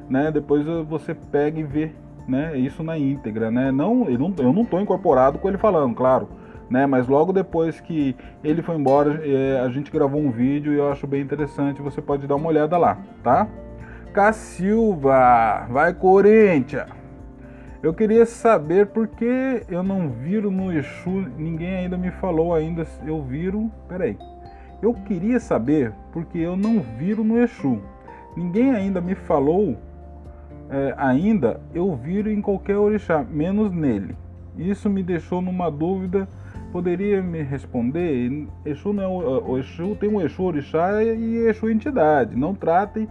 Né? 0.08 0.30
Depois 0.30 0.64
você 0.88 1.14
pega 1.14 1.58
e 1.58 1.62
vê 1.62 1.92
né, 2.28 2.56
isso 2.58 2.82
na 2.82 2.98
íntegra. 2.98 3.50
Né? 3.50 3.70
Não, 3.70 4.08
eu 4.08 4.52
não 4.52 4.62
estou 4.62 4.80
incorporado 4.80 5.38
com 5.38 5.48
ele 5.48 5.58
falando, 5.58 5.94
claro 5.94 6.28
né? 6.68 6.86
Mas 6.86 7.06
logo 7.06 7.32
depois 7.32 7.80
que 7.80 8.16
ele 8.42 8.62
foi 8.62 8.76
embora, 8.76 9.20
é, 9.24 9.60
a 9.60 9.68
gente 9.68 9.90
gravou 9.90 10.20
um 10.20 10.30
vídeo 10.30 10.72
e 10.72 10.76
eu 10.76 10.90
acho 10.90 11.06
bem 11.06 11.22
interessante. 11.22 11.82
Você 11.82 12.00
pode 12.00 12.26
dar 12.26 12.36
uma 12.36 12.48
olhada 12.48 12.76
lá, 12.76 12.98
tá? 13.22 13.46
Cacilva, 14.12 15.66
vai 15.70 15.92
Corinthians! 15.94 16.88
Eu 17.82 17.92
queria 17.92 18.24
saber 18.24 18.86
por 18.86 19.06
que 19.06 19.62
eu 19.68 19.82
não 19.82 20.08
viro 20.08 20.50
no 20.50 20.72
Exu, 20.72 21.26
ninguém 21.36 21.76
ainda 21.76 21.98
me 21.98 22.10
falou 22.12 22.54
ainda, 22.54 22.86
eu 23.06 23.22
viro, 23.22 23.70
peraí. 23.86 24.16
Eu 24.82 24.94
queria 24.94 25.40
saber 25.40 25.92
porque 26.12 26.38
eu 26.38 26.56
não 26.56 26.80
viro 26.80 27.24
no 27.24 27.38
Exu. 27.38 27.80
Ninguém 28.36 28.70
ainda 28.72 29.00
me 29.00 29.14
falou 29.14 29.76
é, 30.70 30.94
ainda, 30.96 31.60
eu 31.72 31.94
viro 31.94 32.30
em 32.30 32.40
qualquer 32.40 32.76
orixá, 32.76 33.22
menos 33.22 33.72
nele. 33.72 34.16
Isso 34.56 34.88
me 34.88 35.02
deixou 35.02 35.40
numa 35.40 35.70
dúvida 35.70 36.28
poderia 36.74 37.22
me 37.22 37.40
responder? 37.40 38.48
Exu, 38.64 38.92
não 38.92 39.02
é 39.04 39.06
o, 39.06 39.52
o 39.52 39.58
Exu 39.60 39.94
tem 39.94 40.10
um 40.10 40.20
Exu 40.20 40.42
orixá 40.42 41.04
e 41.04 41.46
Exu 41.46 41.70
entidade. 41.70 42.34
Não 42.34 42.52
tratem 42.52 43.06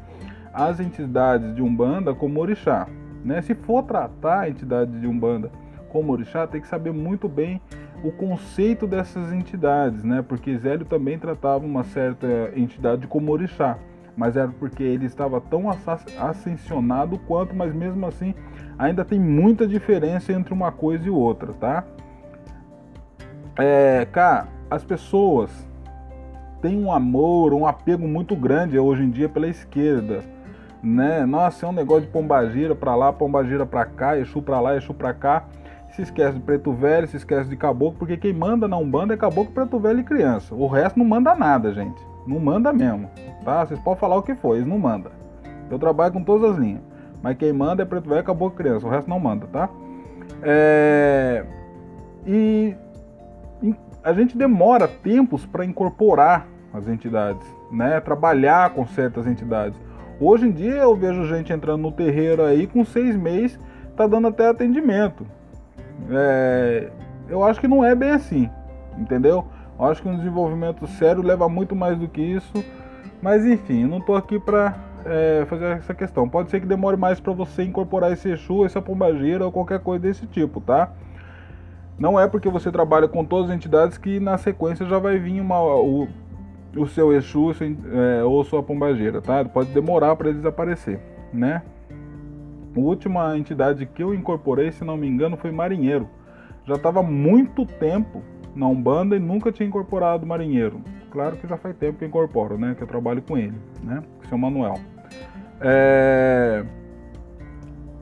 as 0.54 0.82
entidades 0.82 1.56
de 1.56 1.62
Umbanda 1.62 2.14
como 2.14 2.42
orixá. 2.42 2.86
Né? 3.24 3.42
Se 3.42 3.56
for 3.56 3.84
tratar 3.84 4.42
a 4.42 4.50
entidade 4.50 5.00
de 5.00 5.08
Umbanda 5.08 5.50
como 5.88 6.12
orixá, 6.12 6.46
tem 6.46 6.60
que 6.60 6.68
saber 6.68 6.92
muito 6.92 7.30
bem 7.30 7.62
o 8.04 8.12
conceito 8.12 8.86
dessas 8.86 9.32
entidades, 9.32 10.04
né? 10.04 10.22
Porque 10.22 10.58
Zélio 10.58 10.86
também 10.86 11.18
tratava 11.18 11.66
uma 11.66 11.84
certa 11.84 12.52
entidade 12.56 13.08
como 13.08 13.32
orixá, 13.32 13.78
mas 14.16 14.36
era 14.36 14.50
porque 14.50 14.84
ele 14.84 15.06
estava 15.06 15.40
tão 15.40 15.66
ascensionado 16.20 17.18
quanto, 17.20 17.56
mas 17.56 17.74
mesmo 17.74 18.06
assim 18.06 18.36
ainda 18.78 19.06
tem 19.06 19.20
muita 19.20 19.66
diferença 19.66 20.34
entre 20.34 20.54
uma 20.54 20.72
coisa 20.72 21.08
e 21.08 21.10
outra, 21.10 21.54
tá? 21.54 21.86
É, 23.58 24.08
as 24.70 24.84
pessoas 24.84 25.50
têm 26.62 26.84
um 26.84 26.92
amor, 26.92 27.54
um 27.54 27.66
apego 27.66 28.08
muito 28.08 28.36
grande 28.36 28.78
hoje 28.78 29.04
em 29.04 29.10
dia 29.10 29.30
pela 29.30 29.48
esquerda, 29.48 30.22
né? 30.82 31.26
Nossa, 31.26 31.66
é 31.66 31.70
um 31.70 31.74
negócio 31.74 32.04
de 32.04 32.08
pombagira 32.08 32.76
para 32.76 32.96
lá, 32.96 33.14
pombagira 33.14 33.66
para 33.66 33.86
cá, 33.86 34.18
Exu 34.18 34.42
para 34.42 34.60
lá, 34.60 34.76
Exu 34.76 34.94
para 34.94 35.14
cá. 35.14 35.46
Se 35.96 36.02
esquece 36.02 36.34
de 36.34 36.40
preto 36.40 36.74
velho, 36.74 37.08
se 37.08 37.18
esquece 37.18 37.48
de 37.48 37.56
caboclo, 37.56 38.00
porque 38.00 38.18
quem 38.18 38.34
manda 38.34 38.68
na 38.68 38.78
Umbanda 38.78 39.14
é 39.14 39.18
caboclo, 39.18 39.54
preto 39.54 39.80
velho 39.80 40.00
e 40.00 40.04
criança. 40.04 40.56
O 40.56 40.68
resto 40.68 40.98
não 40.98 41.06
manda 41.06 41.36
nada, 41.36 41.72
gente. 41.72 42.02
Não 42.26 42.40
manda 42.40 42.74
mesmo, 42.74 43.10
tá? 43.46 43.66
Vocês 43.66 43.80
podem 43.80 44.00
falar 44.00 44.16
o 44.16 44.24
que 44.24 44.34
for, 44.34 44.56
eles 44.56 44.68
não 44.68 44.80
mandam. 44.80 45.12
Eu 45.70 45.78
trabalho 45.78 46.14
com 46.14 46.24
todas 46.24 46.52
as 46.52 46.58
linhas. 46.58 46.82
Mas 47.22 47.38
quem 47.38 47.54
manda 47.54 47.84
é 47.84 47.86
preto 47.86 48.10
velho, 48.10 48.24
caboclo 48.24 48.58
criança. 48.58 48.88
O 48.88 48.90
resto 48.90 49.08
não 49.08 49.20
manda, 49.20 49.46
tá? 49.48 49.70
É... 50.42 51.46
E 52.26 52.76
a 54.04 54.14
gente 54.14 54.36
demora 54.36 54.88
tempos 54.88 55.46
para 55.46 55.64
incorporar 55.64 56.48
as 56.74 56.88
entidades, 56.88 57.46
né? 57.72 58.00
Trabalhar 58.00 58.72
com 58.72 58.86
certas 58.88 59.28
entidades. 59.28 59.80
Hoje 60.20 60.48
em 60.48 60.52
dia 60.52 60.76
eu 60.76 60.96
vejo 60.96 61.28
gente 61.28 61.54
entrando 61.54 61.82
no 61.82 61.92
terreiro 61.92 62.44
aí 62.44 62.66
com 62.66 62.84
seis 62.84 63.16
meses, 63.16 63.60
tá 63.96 64.08
dando 64.08 64.28
até 64.28 64.48
atendimento. 64.48 65.26
É, 66.10 66.92
eu 67.30 67.44
acho 67.44 67.60
que 67.60 67.68
não 67.68 67.84
é 67.84 67.96
bem 67.96 68.12
assim, 68.12 68.50
entendeu? 68.98 69.46
Eu 69.80 69.86
acho 69.86 70.02
que 70.02 70.08
um 70.08 70.18
desenvolvimento 70.18 70.86
sério 70.88 71.22
leva 71.22 71.50
muito 71.50 71.76
mais 71.76 71.98
do 71.98 72.08
que 72.08 72.22
isso. 72.22 72.54
Mas 73.22 73.46
enfim, 73.46 73.86
não 73.86 74.00
estou 74.00 74.16
aqui 74.16 74.38
para 74.38 74.76
é, 75.06 75.46
fazer 75.48 75.66
essa 75.78 75.94
questão. 75.94 76.28
Pode 76.28 76.50
ser 76.50 76.60
que 76.60 76.66
demore 76.66 76.98
mais 76.98 77.20
para 77.20 77.34
você 77.34 77.64
incorporar 77.64 78.12
esse 78.12 78.30
Exu, 78.30 78.66
essa 78.66 78.82
pombageira 78.82 79.46
ou 79.46 79.52
qualquer 79.52 79.80
coisa 79.80 80.04
desse 80.04 80.28
tipo, 80.28 80.60
tá? 80.60 80.92
Não 81.98 82.20
é 82.20 82.28
porque 82.28 82.50
você 82.50 82.72
trabalha 82.72 83.08
com 83.08 83.24
todas 83.24 83.50
as 83.50 83.56
entidades 83.56 83.98
que 83.98 84.20
na 84.20 84.38
sequência 84.38 84.86
já 84.86 85.00
vai 85.00 85.18
vir 85.18 85.40
uma, 85.40 85.62
o, 85.62 86.08
o 86.76 86.88
seu 86.88 87.14
Exu 87.14 87.52
é, 87.62 88.24
ou 88.24 88.44
sua 88.44 88.62
pombageira, 88.62 89.22
tá? 89.22 89.46
Pode 89.46 89.70
demorar 89.72 90.16
para 90.16 90.30
eles 90.30 90.46
aparecer, 90.46 91.00
né? 91.32 91.62
A 92.76 92.80
última 92.80 93.38
entidade 93.38 93.86
que 93.86 94.04
eu 94.04 94.14
incorporei, 94.14 94.72
se 94.72 94.84
não 94.84 94.98
me 94.98 95.08
engano, 95.08 95.38
foi 95.38 95.52
Marinheiro. 95.52 96.10
Já 96.66 96.76
estava 96.76 97.04
muito 97.04 97.66
tempo 97.66 98.22
na 98.56 98.68
Umbanda 98.68 99.16
e 99.16 99.20
nunca 99.20 99.52
tinha 99.52 99.68
incorporado 99.68 100.26
Marinheiro. 100.26 100.82
Claro 101.12 101.36
que 101.36 101.48
já 101.48 101.58
faz 101.58 101.76
tempo 101.76 102.00
que 102.00 102.04
eu 102.04 102.08
incorporo, 102.08 102.58
né? 102.58 102.74
Que 102.76 102.84
eu 102.84 102.88
trabalho 102.88 103.22
com 103.22 103.38
ele, 103.38 103.58
né? 103.84 104.02
Que 104.28 104.34
o 104.34 104.38
Manuel. 104.38 104.76
É... 105.62 106.66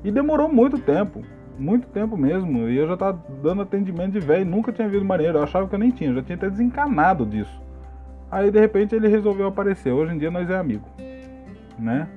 E 0.04 0.12
demorou 0.12 0.48
muito 0.48 0.78
tempo 0.80 1.22
muito 1.62 1.88
tempo 1.88 2.18
mesmo. 2.18 2.68
E 2.68 2.78
eu 2.78 2.88
já 2.88 2.98
tava 2.98 3.24
dando 3.42 3.62
atendimento 3.62 4.14
de 4.14 4.20
velho, 4.20 4.46
nunca 4.46 4.72
tinha 4.72 4.90
visto 4.90 5.06
marinheiro. 5.06 5.38
Eu 5.38 5.44
achava 5.44 5.68
que 5.68 5.76
eu 5.76 5.80
nem 5.80 5.92
tinha, 5.92 6.10
eu 6.10 6.16
já 6.16 6.24
tinha 6.24 6.36
até 6.36 6.50
desencanado 6.50 7.26
disso. 7.26 7.62
Aí 8.30 8.50
de 8.50 8.60
repente 8.60 8.96
ele 8.96 9.08
resolveu 9.08 9.48
aparecer. 9.48 9.92
Hoje 9.92 10.14
em 10.14 10.18
dia 10.18 10.32
nós 10.32 10.50
é 10.50 10.58
amigo, 10.58 10.86
né? 11.78 12.08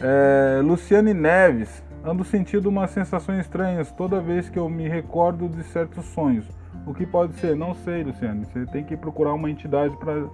É, 0.00 0.60
Luciane 0.62 1.14
Neves, 1.14 1.82
ando 2.04 2.24
sentindo 2.24 2.68
umas 2.68 2.90
sensações 2.90 3.40
estranhas 3.40 3.90
toda 3.92 4.20
vez 4.20 4.48
que 4.48 4.58
eu 4.58 4.68
me 4.68 4.88
recordo 4.88 5.48
de 5.48 5.62
certos 5.64 6.04
sonhos. 6.06 6.46
O 6.86 6.94
que 6.94 7.06
pode 7.06 7.34
ser? 7.34 7.56
Não 7.56 7.74
sei, 7.74 8.04
Luciane. 8.04 8.44
Você 8.44 8.66
tem 8.66 8.84
que 8.84 8.96
procurar 8.96 9.34
uma 9.34 9.50
entidade 9.50 9.96
para 9.96 10.24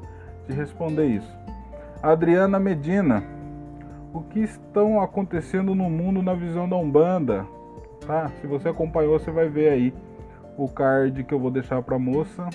te 0.47 0.53
responder 0.53 1.07
isso. 1.07 1.37
Adriana 2.03 2.59
Medina, 2.59 3.23
o 4.13 4.23
que 4.23 4.41
estão 4.41 5.01
acontecendo 5.01 5.75
no 5.75 5.89
mundo 5.89 6.23
na 6.23 6.35
visão 6.35 6.69
da 6.69 6.77
Umbanda? 6.77 7.47
tá? 8.07 8.31
Se 8.41 8.47
você 8.47 8.69
acompanhou, 8.69 9.19
você 9.19 9.31
vai 9.31 9.49
ver 9.49 9.71
aí 9.71 9.95
o 10.57 10.69
card 10.69 11.25
que 11.25 11.33
eu 11.33 11.39
vou 11.39 11.51
deixar 11.51 11.83
para 11.83 11.99
moça. 11.99 12.49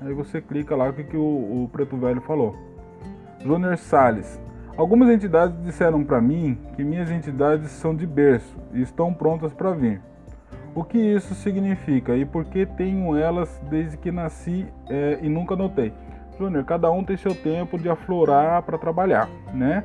Aí 0.00 0.12
você 0.12 0.40
clica 0.40 0.74
lá 0.74 0.88
o 0.88 0.92
que, 0.92 1.04
que 1.04 1.16
o, 1.16 1.64
o 1.64 1.70
Preto 1.72 1.96
Velho 1.96 2.20
falou. 2.20 2.56
Júnior 3.44 3.76
Sales. 3.76 4.40
Algumas 4.76 5.08
entidades 5.08 5.56
disseram 5.62 6.02
para 6.02 6.20
mim 6.20 6.58
que 6.74 6.82
minhas 6.82 7.08
entidades 7.08 7.70
são 7.70 7.94
de 7.94 8.04
berço 8.04 8.58
e 8.72 8.82
estão 8.82 9.14
prontas 9.14 9.52
para 9.52 9.70
vir. 9.70 10.00
O 10.74 10.82
que 10.82 10.98
isso 10.98 11.32
significa 11.32 12.16
e 12.16 12.24
por 12.24 12.44
que 12.46 12.66
tenho 12.66 13.16
elas 13.16 13.62
desde 13.70 13.96
que 13.96 14.10
nasci 14.10 14.66
é, 14.90 15.20
e 15.22 15.28
nunca 15.28 15.54
notei? 15.54 15.92
Júnior, 16.36 16.64
cada 16.64 16.90
um 16.90 17.04
tem 17.04 17.16
seu 17.16 17.32
tempo 17.36 17.78
de 17.78 17.88
aflorar 17.88 18.62
para 18.62 18.76
trabalhar, 18.76 19.28
né? 19.52 19.84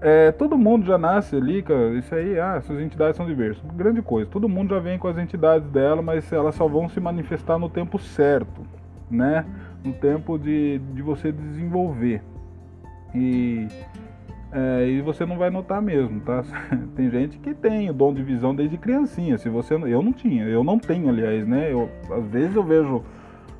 É, 0.00 0.32
todo 0.32 0.56
mundo 0.56 0.86
já 0.86 0.96
nasce 0.96 1.36
ali, 1.36 1.62
cara, 1.62 1.90
isso 1.90 2.14
aí, 2.14 2.40
ah, 2.40 2.54
essas 2.56 2.80
entidades 2.80 3.14
são 3.16 3.26
diversas. 3.26 3.62
Grande 3.72 4.00
coisa, 4.00 4.30
todo 4.30 4.48
mundo 4.48 4.74
já 4.74 4.80
vem 4.80 4.98
com 4.98 5.08
as 5.08 5.18
entidades 5.18 5.68
dela, 5.68 6.00
mas 6.00 6.32
elas 6.32 6.54
só 6.54 6.66
vão 6.66 6.88
se 6.88 6.98
manifestar 6.98 7.58
no 7.58 7.68
tempo 7.68 7.98
certo, 7.98 8.62
né? 9.10 9.44
No 9.84 9.92
tempo 9.92 10.38
de, 10.38 10.78
de 10.94 11.02
você 11.02 11.30
desenvolver. 11.30 12.22
E 13.14 13.66
É, 14.50 14.88
e 14.88 15.02
você 15.02 15.26
não 15.26 15.36
vai 15.36 15.50
notar 15.50 15.82
mesmo, 15.82 16.20
tá? 16.20 16.42
tem 16.96 17.10
gente 17.10 17.38
que 17.38 17.52
tem 17.52 17.90
o 17.90 17.92
dom 17.92 18.14
de 18.14 18.22
visão 18.22 18.54
desde 18.54 18.78
criancinha. 18.78 19.36
Se 19.36 19.48
você, 19.50 19.74
eu 19.74 20.02
não 20.02 20.12
tinha, 20.12 20.44
eu 20.44 20.64
não 20.64 20.78
tenho, 20.78 21.08
aliás, 21.08 21.46
né? 21.46 21.70
Eu, 21.70 21.90
às 22.10 22.26
vezes 22.26 22.56
eu 22.56 22.62
vejo 22.62 23.04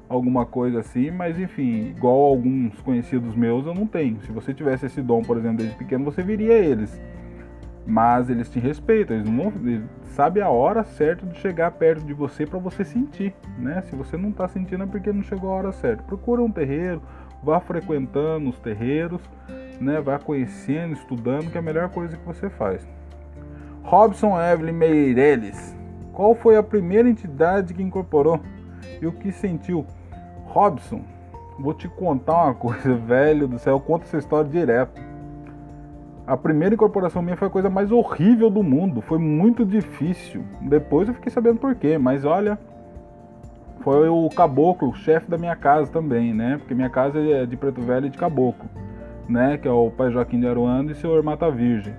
alguma 0.08 0.46
coisa 0.46 0.80
assim, 0.80 1.10
mas 1.10 1.38
enfim, 1.38 1.88
igual 1.90 2.16
alguns 2.16 2.80
conhecidos 2.80 3.36
meus, 3.36 3.66
eu 3.66 3.74
não 3.74 3.86
tenho. 3.86 4.18
Se 4.22 4.32
você 4.32 4.54
tivesse 4.54 4.86
esse 4.86 5.02
dom, 5.02 5.22
por 5.22 5.36
exemplo, 5.36 5.58
desde 5.58 5.76
pequeno, 5.76 6.04
você 6.04 6.22
viria 6.22 6.54
eles. 6.54 6.98
Mas 7.86 8.28
eles 8.30 8.50
te 8.50 8.58
respeitam, 8.58 9.16
eles 9.16 9.30
não 9.30 9.52
eles 9.64 9.82
sabem 10.14 10.42
a 10.42 10.48
hora 10.50 10.84
certa 10.84 11.24
de 11.26 11.38
chegar 11.38 11.70
perto 11.72 12.04
de 12.04 12.12
você 12.12 12.46
para 12.46 12.58
você 12.58 12.84
sentir, 12.84 13.34
né? 13.58 13.82
Se 13.82 13.94
você 13.94 14.16
não 14.16 14.30
está 14.30 14.48
sentindo 14.48 14.84
é 14.84 14.86
porque 14.86 15.12
não 15.12 15.22
chegou 15.22 15.50
a 15.50 15.54
hora 15.54 15.72
certa. 15.72 16.02
Procura 16.02 16.42
um 16.42 16.50
terreiro, 16.50 17.02
vá 17.42 17.60
frequentando 17.60 18.50
os 18.50 18.58
terreiros, 18.58 19.20
né? 19.80 20.00
Vá 20.00 20.18
conhecendo, 20.18 20.94
estudando, 20.94 21.50
que 21.50 21.56
é 21.56 21.60
a 21.60 21.62
melhor 21.62 21.88
coisa 21.90 22.16
que 22.16 22.26
você 22.26 22.50
faz. 22.50 22.86
Robson 23.82 24.38
Evelyn 24.40 24.72
Meireles, 24.72 25.76
qual 26.12 26.34
foi 26.34 26.56
a 26.56 26.62
primeira 26.62 27.08
entidade 27.08 27.72
que 27.72 27.82
incorporou 27.82 28.40
e 29.00 29.06
o 29.06 29.12
que 29.12 29.32
sentiu? 29.32 29.86
Robson, 30.46 31.02
vou 31.58 31.72
te 31.72 31.88
contar 31.88 32.44
uma 32.44 32.54
coisa, 32.54 32.94
velho 32.94 33.48
do 33.48 33.58
céu, 33.58 33.76
eu 33.76 33.80
conto 33.80 34.02
essa 34.02 34.18
história 34.18 34.50
direto. 34.50 35.00
A 36.26 36.36
primeira 36.36 36.74
incorporação 36.74 37.22
minha 37.22 37.36
foi 37.36 37.48
a 37.48 37.50
coisa 37.50 37.70
mais 37.70 37.90
horrível 37.90 38.50
do 38.50 38.62
mundo, 38.62 39.00
foi 39.00 39.18
muito 39.18 39.64
difícil. 39.64 40.44
Depois 40.60 41.08
eu 41.08 41.14
fiquei 41.14 41.32
sabendo 41.32 41.58
por 41.58 41.74
quê, 41.74 41.96
mas 41.96 42.26
olha, 42.26 42.58
foi 43.82 44.08
o 44.08 44.28
caboclo, 44.28 44.94
chefe 44.94 45.30
da 45.30 45.38
minha 45.38 45.56
casa 45.56 45.90
também, 45.90 46.34
né? 46.34 46.56
Porque 46.58 46.74
minha 46.74 46.90
casa 46.90 47.18
é 47.18 47.46
de 47.46 47.56
Preto 47.56 47.80
Velho 47.80 48.06
e 48.06 48.10
de 48.10 48.18
caboclo, 48.18 48.68
né? 49.28 49.56
Que 49.56 49.68
é 49.68 49.70
o 49.70 49.90
pai 49.90 50.10
Joaquim 50.10 50.40
de 50.40 50.46
Aruanda 50.46 50.90
e 50.90 50.92
o 50.92 50.96
senhor 50.96 51.22
Mata 51.22 51.50
Virgem, 51.50 51.94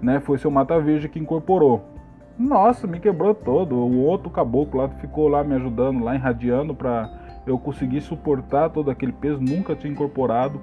né? 0.00 0.20
Foi 0.20 0.36
o 0.36 0.38
seu 0.38 0.50
Mata 0.50 0.80
Virgem 0.80 1.10
que 1.10 1.18
incorporou. 1.18 1.84
Nossa, 2.38 2.86
me 2.86 3.00
quebrou 3.00 3.34
todo. 3.34 3.74
O 3.74 4.04
outro 4.04 4.30
caboclo 4.30 4.80
lá 4.80 4.88
ficou 4.88 5.28
lá 5.28 5.42
me 5.42 5.54
ajudando, 5.56 6.04
lá 6.04 6.14
irradiando 6.14 6.72
para 6.74 7.10
eu 7.44 7.58
conseguir 7.58 8.00
suportar 8.00 8.70
todo 8.70 8.90
aquele 8.90 9.12
peso. 9.12 9.40
Nunca 9.40 9.74
tinha 9.74 9.92
incorporado 9.92 10.60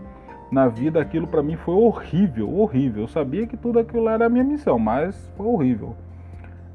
na 0.49 0.69
vida. 0.69 1.01
Aquilo 1.01 1.27
para 1.27 1.43
mim 1.43 1.57
foi 1.57 1.75
horrível, 1.75 2.57
horrível. 2.57 3.03
Eu 3.03 3.07
sabia 3.09 3.45
que 3.45 3.57
tudo 3.57 3.77
aquilo 3.79 4.07
era 4.07 4.25
a 4.25 4.29
minha 4.29 4.43
missão, 4.43 4.79
mas 4.79 5.29
foi 5.35 5.45
horrível, 5.45 5.95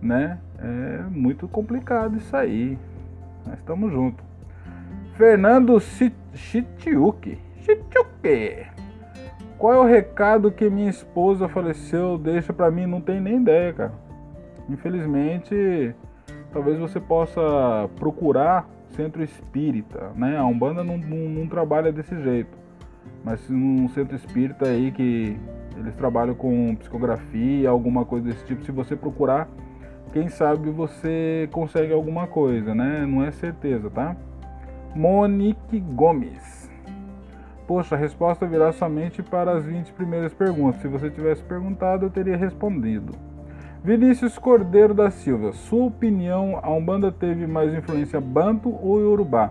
né? 0.03 0.39
É 0.59 1.03
muito 1.11 1.49
complicado 1.49 2.19
isso 2.19 2.37
aí. 2.37 2.77
Nós 3.47 3.59
estamos 3.59 3.93
juntos. 3.93 4.25
Fernando 5.17 5.79
Chitiuki. 6.35 7.39
Chitiuki. 7.63 8.67
Qual 9.59 9.75
é 9.75 9.79
o 9.79 9.85
recado 9.85 10.51
que 10.51 10.71
minha 10.71 10.89
esposa 10.89 11.49
faleceu? 11.49 12.17
Deixa 12.17 12.53
para 12.53 12.71
mim, 12.71 12.87
não 12.87 13.01
tem 13.01 13.21
nem 13.21 13.37
ideia, 13.37 13.73
cara. 13.73 13.93
Infelizmente, 14.71 15.95
talvez 16.53 16.79
você 16.79 16.99
possa 16.99 17.89
procurar 17.97 18.67
centro 18.91 19.23
espírita, 19.23 20.13
né? 20.17 20.37
A 20.37 20.45
Umbanda 20.45 20.83
não, 20.83 20.97
não, 20.97 21.29
não 21.29 21.47
trabalha 21.47 21.93
desse 21.93 22.19
jeito, 22.23 22.57
mas 23.25 23.51
um 23.51 23.89
centro 23.91 24.17
espírita 24.17 24.67
aí 24.69 24.91
que 24.91 25.37
eles 25.77 25.95
trabalham 25.95 26.35
com 26.35 26.75
psicografia, 26.77 27.69
alguma 27.69 28.05
coisa 28.05 28.29
desse 28.29 28.45
tipo, 28.45 28.65
se 28.65 28.73
você 28.73 28.97
procurar, 28.97 29.49
quem 30.13 30.29
sabe 30.29 30.71
você 30.71 31.49
consegue 31.53 31.93
alguma 31.93 32.27
coisa, 32.27 32.75
né? 32.75 33.07
Não 33.07 33.25
é 33.25 33.31
certeza, 33.31 33.89
tá? 33.91 34.17
Monique 34.95 35.79
Gomes. 35.79 36.69
Poxa, 37.67 37.95
a 37.95 37.99
resposta 37.99 38.45
virá 38.47 38.73
somente 38.73 39.23
para 39.23 39.53
as 39.53 39.65
20 39.65 39.93
primeiras 39.93 40.35
perguntas. 40.35 40.81
Se 40.81 40.89
você 40.89 41.09
tivesse 41.09 41.43
perguntado, 41.45 42.07
eu 42.07 42.11
teria 42.11 42.37
respondido. 42.37 43.13
Vinícius 43.83 44.37
Cordeiro 44.37 44.93
da 44.93 45.11
Silva, 45.11 45.53
sua 45.53 45.85
opinião, 45.85 46.59
a 46.63 46.69
Umbanda 46.71 47.11
teve 47.11 47.47
mais 47.47 47.73
influência 47.73 48.21
Banto 48.21 48.69
ou 48.83 49.01
Yorubá? 49.01 49.51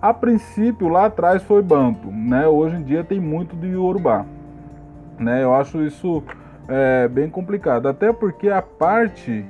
A 0.00 0.14
princípio, 0.14 0.88
lá 0.88 1.06
atrás 1.06 1.42
foi 1.42 1.60
Banto, 1.62 2.08
né? 2.10 2.46
Hoje 2.46 2.76
em 2.76 2.82
dia 2.82 3.04
tem 3.04 3.20
muito 3.20 3.54
de 3.56 3.66
Yorubá, 3.66 4.24
né? 5.18 5.42
Eu 5.42 5.54
acho 5.54 5.82
isso 5.82 6.22
é, 6.68 7.06
bem 7.08 7.28
complicado, 7.28 7.86
até 7.86 8.12
porque 8.12 8.48
a 8.48 8.62
parte 8.62 9.44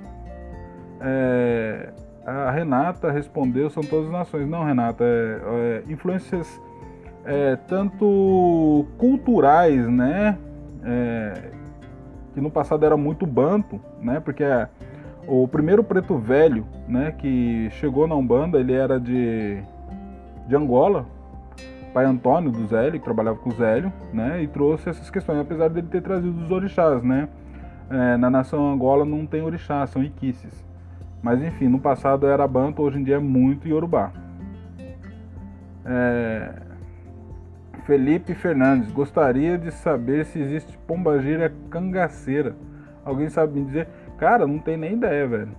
é, 1.00 1.92
a 2.24 2.50
Renata 2.50 3.10
respondeu 3.10 3.70
são 3.70 3.82
todas 3.82 4.06
as 4.06 4.12
nações, 4.12 4.48
não 4.48 4.64
Renata, 4.64 5.04
é, 5.04 5.84
é 5.86 5.92
influências 5.92 6.60
é, 7.24 7.56
tanto 7.68 8.86
culturais, 8.98 9.88
né? 9.88 10.38
É, 10.84 11.50
que 12.34 12.40
no 12.40 12.50
passado 12.50 12.84
era 12.84 12.96
muito 12.96 13.26
banto, 13.26 13.80
né? 14.00 14.20
Porque 14.20 14.44
o 15.26 15.48
primeiro 15.48 15.82
preto 15.82 16.16
velho, 16.16 16.66
né, 16.86 17.12
que 17.12 17.68
chegou 17.72 18.06
na 18.06 18.14
Umbanda, 18.14 18.58
ele 18.58 18.72
era 18.72 19.00
de, 19.00 19.60
de 20.46 20.54
Angola, 20.54 21.06
pai 21.92 22.04
Antônio 22.04 22.50
do 22.50 22.66
Zélio, 22.66 23.00
que 23.00 23.04
trabalhava 23.04 23.38
com 23.38 23.50
o 23.50 23.52
Zélio, 23.54 23.92
né, 24.12 24.42
e 24.42 24.46
trouxe 24.46 24.88
essas 24.88 25.10
questões, 25.10 25.40
apesar 25.40 25.68
dele 25.68 25.88
ter 25.90 26.02
trazido 26.02 26.40
os 26.40 26.50
orixás, 26.50 27.02
né. 27.02 27.28
É, 27.90 28.16
na 28.16 28.30
nação 28.30 28.70
Angola 28.70 29.04
não 29.04 29.26
tem 29.26 29.42
orixás, 29.42 29.90
são 29.90 30.02
iquices. 30.02 30.65
Mas 31.26 31.42
enfim, 31.42 31.66
no 31.66 31.80
passado 31.80 32.28
era 32.28 32.46
banto, 32.46 32.82
hoje 32.82 33.00
em 33.00 33.02
dia 33.02 33.16
é 33.16 33.18
muito 33.18 33.66
iorubá. 33.66 34.12
É, 35.84 36.54
Felipe 37.82 38.32
Fernandes, 38.32 38.92
gostaria 38.92 39.58
de 39.58 39.72
saber 39.72 40.24
se 40.24 40.38
existe 40.38 40.78
pombagira 40.86 41.52
cangaceira. 41.68 42.54
Alguém 43.04 43.28
sabe 43.28 43.58
me 43.58 43.66
dizer? 43.66 43.88
Cara, 44.16 44.46
não 44.46 44.60
tem 44.60 44.76
nem 44.76 44.92
ideia, 44.92 45.26
velho. 45.26 45.50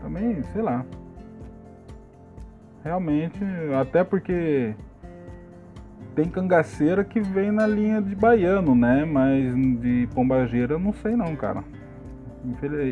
Também, 0.00 0.42
sei 0.42 0.62
lá. 0.62 0.86
Realmente, 2.82 3.44
até 3.78 4.02
porque 4.02 4.74
tem 6.14 6.30
cangaceira 6.30 7.04
que 7.04 7.20
vem 7.20 7.52
na 7.52 7.66
linha 7.66 8.00
de 8.00 8.16
baiano, 8.16 8.74
né? 8.74 9.04
Mas 9.04 9.54
de 9.82 10.08
pombageira 10.14 10.78
não 10.78 10.94
sei 10.94 11.14
não, 11.14 11.36
cara. 11.36 11.62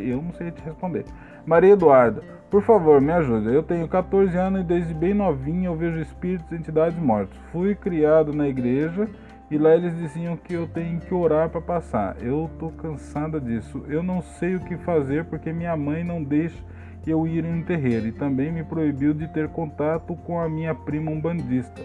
Eu 0.06 0.20
não 0.20 0.34
sei 0.34 0.50
te 0.50 0.62
responder. 0.62 1.06
Maria 1.50 1.72
Eduarda, 1.72 2.22
por 2.48 2.62
favor, 2.62 3.00
me 3.00 3.10
ajude. 3.10 3.52
Eu 3.52 3.64
tenho 3.64 3.88
14 3.88 4.36
anos 4.36 4.60
e 4.60 4.64
desde 4.64 4.94
bem 4.94 5.12
novinho 5.12 5.72
eu 5.72 5.74
vejo 5.74 5.98
espíritos 5.98 6.52
e 6.52 6.54
entidades 6.54 6.96
mortos. 6.96 7.36
Fui 7.50 7.74
criado 7.74 8.32
na 8.32 8.46
igreja 8.46 9.08
e 9.50 9.58
lá 9.58 9.74
eles 9.74 9.98
diziam 9.98 10.36
que 10.36 10.54
eu 10.54 10.68
tenho 10.68 11.00
que 11.00 11.12
orar 11.12 11.48
para 11.48 11.60
passar. 11.60 12.14
Eu 12.22 12.48
tô 12.56 12.68
cansada 12.68 13.40
disso. 13.40 13.84
Eu 13.88 14.00
não 14.00 14.22
sei 14.22 14.54
o 14.54 14.60
que 14.60 14.76
fazer 14.76 15.24
porque 15.24 15.52
minha 15.52 15.76
mãe 15.76 16.04
não 16.04 16.22
deixa 16.22 16.62
eu 17.04 17.26
ir 17.26 17.44
em 17.44 17.52
um 17.52 17.64
terreiro 17.64 18.06
e 18.06 18.12
também 18.12 18.52
me 18.52 18.62
proibiu 18.62 19.12
de 19.12 19.26
ter 19.26 19.48
contato 19.48 20.14
com 20.24 20.38
a 20.38 20.48
minha 20.48 20.72
prima 20.72 21.10
umbandista. 21.10 21.82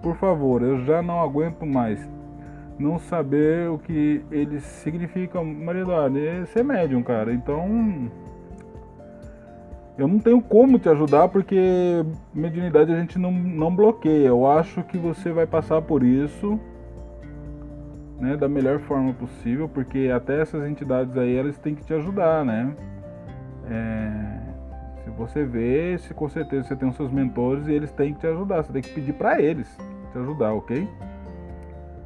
Por 0.00 0.14
favor, 0.14 0.62
eu 0.62 0.84
já 0.84 1.02
não 1.02 1.20
aguento 1.20 1.66
mais 1.66 1.98
não 2.78 3.00
saber 3.00 3.68
o 3.68 3.80
que 3.80 4.22
eles 4.30 4.62
significam. 4.62 5.44
Maria 5.44 5.82
Eduarda, 5.82 6.20
é 6.20 6.46
ser 6.46 6.62
médium, 6.62 7.02
cara. 7.02 7.32
Então 7.32 8.08
eu 9.98 10.06
não 10.06 10.20
tenho 10.20 10.40
como 10.40 10.78
te 10.78 10.88
ajudar 10.88 11.28
porque 11.28 12.04
mediunidade 12.32 12.92
a 12.92 13.00
gente 13.00 13.18
não, 13.18 13.32
não 13.32 13.74
bloqueia. 13.74 14.28
Eu 14.28 14.46
acho 14.46 14.84
que 14.84 14.96
você 14.96 15.32
vai 15.32 15.44
passar 15.44 15.82
por 15.82 16.04
isso 16.04 16.58
né, 18.20 18.36
da 18.36 18.48
melhor 18.48 18.78
forma 18.80 19.12
possível, 19.12 19.68
porque 19.68 20.10
até 20.14 20.40
essas 20.40 20.68
entidades 20.68 21.16
aí 21.16 21.36
elas 21.36 21.58
têm 21.58 21.74
que 21.74 21.84
te 21.84 21.94
ajudar, 21.94 22.44
né? 22.44 22.74
É, 23.70 24.38
se 25.02 25.10
você 25.10 25.44
vê, 25.44 25.98
se 25.98 26.14
com 26.14 26.28
certeza 26.28 26.68
você 26.68 26.76
tem 26.76 26.88
os 26.88 26.96
seus 26.96 27.10
mentores 27.10 27.66
e 27.66 27.72
eles 27.72 27.90
têm 27.92 28.14
que 28.14 28.20
te 28.20 28.26
ajudar, 28.26 28.62
você 28.62 28.72
tem 28.72 28.82
que 28.82 28.92
pedir 28.92 29.12
para 29.14 29.40
eles 29.42 29.68
te 30.12 30.18
ajudar, 30.18 30.52
ok? 30.52 30.88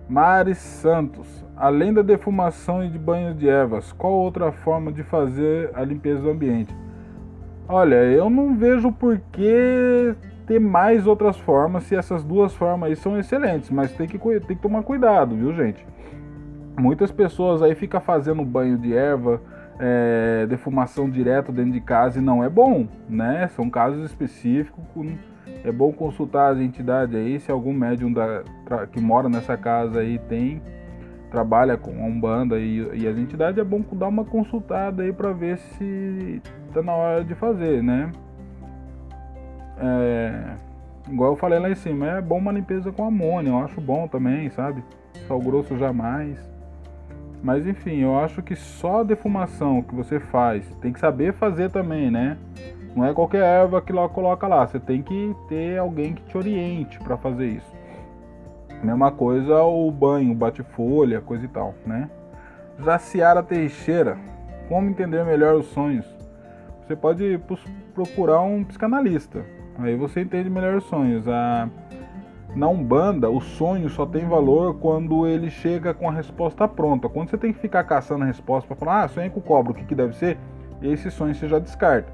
Mares 0.08 0.58
Santos, 0.58 1.44
além 1.56 1.92
da 1.92 2.02
defumação 2.02 2.84
e 2.84 2.88
de 2.88 2.98
banho 2.98 3.34
de 3.34 3.48
ervas, 3.48 3.92
qual 3.92 4.12
outra 4.12 4.50
forma 4.50 4.92
de 4.92 5.02
fazer 5.02 5.70
a 5.74 5.84
limpeza 5.84 6.22
do 6.22 6.30
ambiente? 6.30 6.74
Olha, 7.68 7.96
eu 7.96 8.28
não 8.28 8.54
vejo 8.54 8.92
por 8.92 9.18
que 9.30 10.14
ter 10.46 10.58
mais 10.58 11.06
outras 11.06 11.38
formas 11.38 11.84
se 11.84 11.94
essas 11.94 12.24
duas 12.24 12.54
formas 12.54 12.90
aí 12.90 12.96
são 12.96 13.18
excelentes, 13.18 13.70
mas 13.70 13.92
tem 13.92 14.06
que, 14.06 14.18
tem 14.18 14.56
que 14.56 14.62
tomar 14.62 14.82
cuidado, 14.82 15.34
viu, 15.34 15.52
gente? 15.52 15.86
Muitas 16.78 17.12
pessoas 17.12 17.62
aí 17.62 17.74
ficam 17.74 18.00
fazendo 18.00 18.44
banho 18.44 18.76
de 18.76 18.94
erva, 18.94 19.40
é, 19.78 20.46
defumação 20.46 21.08
direto 21.08 21.52
dentro 21.52 21.72
de 21.72 21.80
casa 21.80 22.18
e 22.18 22.22
não 22.22 22.42
é 22.42 22.48
bom, 22.48 22.86
né? 23.08 23.48
São 23.48 23.70
casos 23.70 24.04
específicos. 24.04 24.82
É 25.64 25.70
bom 25.70 25.92
consultar 25.92 26.52
as 26.52 26.58
entidades 26.58 27.14
aí, 27.14 27.38
se 27.38 27.50
algum 27.50 27.72
médium 27.72 28.12
da, 28.12 28.42
que 28.90 29.00
mora 29.00 29.28
nessa 29.28 29.56
casa 29.56 30.00
aí 30.00 30.18
tem 30.18 30.60
trabalha 31.32 31.78
com 31.78 31.90
a 31.90 32.06
Umbanda 32.06 32.58
e, 32.60 32.86
e 32.92 33.08
as 33.08 33.16
entidades, 33.16 33.58
é 33.58 33.64
bom 33.64 33.82
dar 33.92 34.08
uma 34.08 34.22
consultada 34.24 35.02
aí 35.02 35.12
para 35.12 35.32
ver 35.32 35.56
se 35.56 36.42
tá 36.74 36.82
na 36.82 36.92
hora 36.92 37.24
de 37.24 37.34
fazer, 37.34 37.82
né? 37.82 38.12
É, 39.78 40.54
igual 41.10 41.32
eu 41.32 41.36
falei 41.36 41.58
lá 41.58 41.70
em 41.70 41.74
cima, 41.74 42.06
é 42.06 42.20
bom 42.20 42.36
uma 42.36 42.52
limpeza 42.52 42.92
com 42.92 43.02
amônia, 43.02 43.48
eu 43.48 43.58
acho 43.58 43.80
bom 43.80 44.06
também, 44.06 44.50
sabe? 44.50 44.84
Sal 45.26 45.40
grosso 45.40 45.76
jamais. 45.78 46.38
Mas 47.42 47.66
enfim, 47.66 48.00
eu 48.00 48.16
acho 48.18 48.42
que 48.42 48.54
só 48.54 49.00
a 49.00 49.02
defumação 49.02 49.82
que 49.82 49.94
você 49.94 50.20
faz, 50.20 50.64
tem 50.82 50.92
que 50.92 51.00
saber 51.00 51.32
fazer 51.32 51.70
também, 51.70 52.10
né? 52.10 52.36
Não 52.94 53.06
é 53.06 53.14
qualquer 53.14 53.42
erva 53.42 53.80
que 53.80 53.90
lá 53.90 54.06
coloca 54.06 54.46
lá, 54.46 54.66
você 54.66 54.78
tem 54.78 55.02
que 55.02 55.34
ter 55.48 55.78
alguém 55.78 56.12
que 56.12 56.22
te 56.24 56.36
oriente 56.36 56.98
para 56.98 57.16
fazer 57.16 57.46
isso. 57.46 57.81
Mesma 58.82 59.12
coisa 59.12 59.62
o 59.62 59.90
banho, 59.90 60.34
bate-folha, 60.34 61.20
coisa 61.20 61.44
e 61.44 61.48
tal, 61.48 61.74
né? 61.86 62.10
Jaciara 62.78 63.42
Teixeira, 63.42 64.18
como 64.68 64.88
entender 64.88 65.24
melhor 65.24 65.54
os 65.54 65.66
sonhos? 65.66 66.06
Você 66.80 66.96
pode 66.96 67.40
procurar 67.94 68.40
um 68.40 68.64
psicanalista, 68.64 69.44
aí 69.78 69.94
você 69.94 70.22
entende 70.22 70.50
melhor 70.50 70.74
os 70.74 70.84
sonhos. 70.84 71.28
A 71.28 71.68
na 72.54 72.68
Umbanda, 72.68 73.30
o 73.30 73.40
sonho 73.40 73.88
só 73.88 74.04
tem 74.04 74.26
valor 74.26 74.74
quando 74.74 75.26
ele 75.26 75.48
chega 75.48 75.94
com 75.94 76.08
a 76.08 76.12
resposta 76.12 76.68
pronta. 76.68 77.08
Quando 77.08 77.30
você 77.30 77.38
tem 77.38 77.50
que 77.50 77.58
ficar 77.58 77.82
caçando 77.84 78.24
a 78.24 78.26
resposta 78.26 78.66
para 78.66 78.76
falar, 78.76 79.04
ah, 79.04 79.08
sonhei 79.08 79.30
com 79.30 79.40
cobra, 79.40 79.72
o 79.72 79.74
que, 79.74 79.84
que 79.84 79.94
deve 79.94 80.14
ser? 80.14 80.36
Esse 80.82 81.10
sonho 81.10 81.34
você 81.34 81.48
já 81.48 81.58
descarta. 81.58 82.12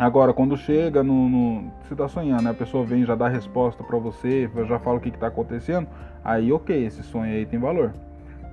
Agora, 0.00 0.32
quando 0.32 0.56
chega 0.56 1.02
no, 1.02 1.28
no 1.28 1.70
você 1.82 1.92
está 1.92 2.08
sonhando, 2.08 2.44
né? 2.44 2.50
a 2.52 2.54
pessoa 2.54 2.82
vem 2.86 3.04
já 3.04 3.14
dá 3.14 3.28
resposta 3.28 3.84
para 3.84 3.98
você, 3.98 4.50
já 4.66 4.78
fala 4.78 4.96
o 4.96 5.00
que 5.00 5.10
está 5.10 5.26
acontecendo, 5.26 5.86
aí 6.24 6.50
ok, 6.50 6.86
esse 6.86 7.02
sonho 7.02 7.30
aí 7.30 7.44
tem 7.44 7.60
valor, 7.60 7.92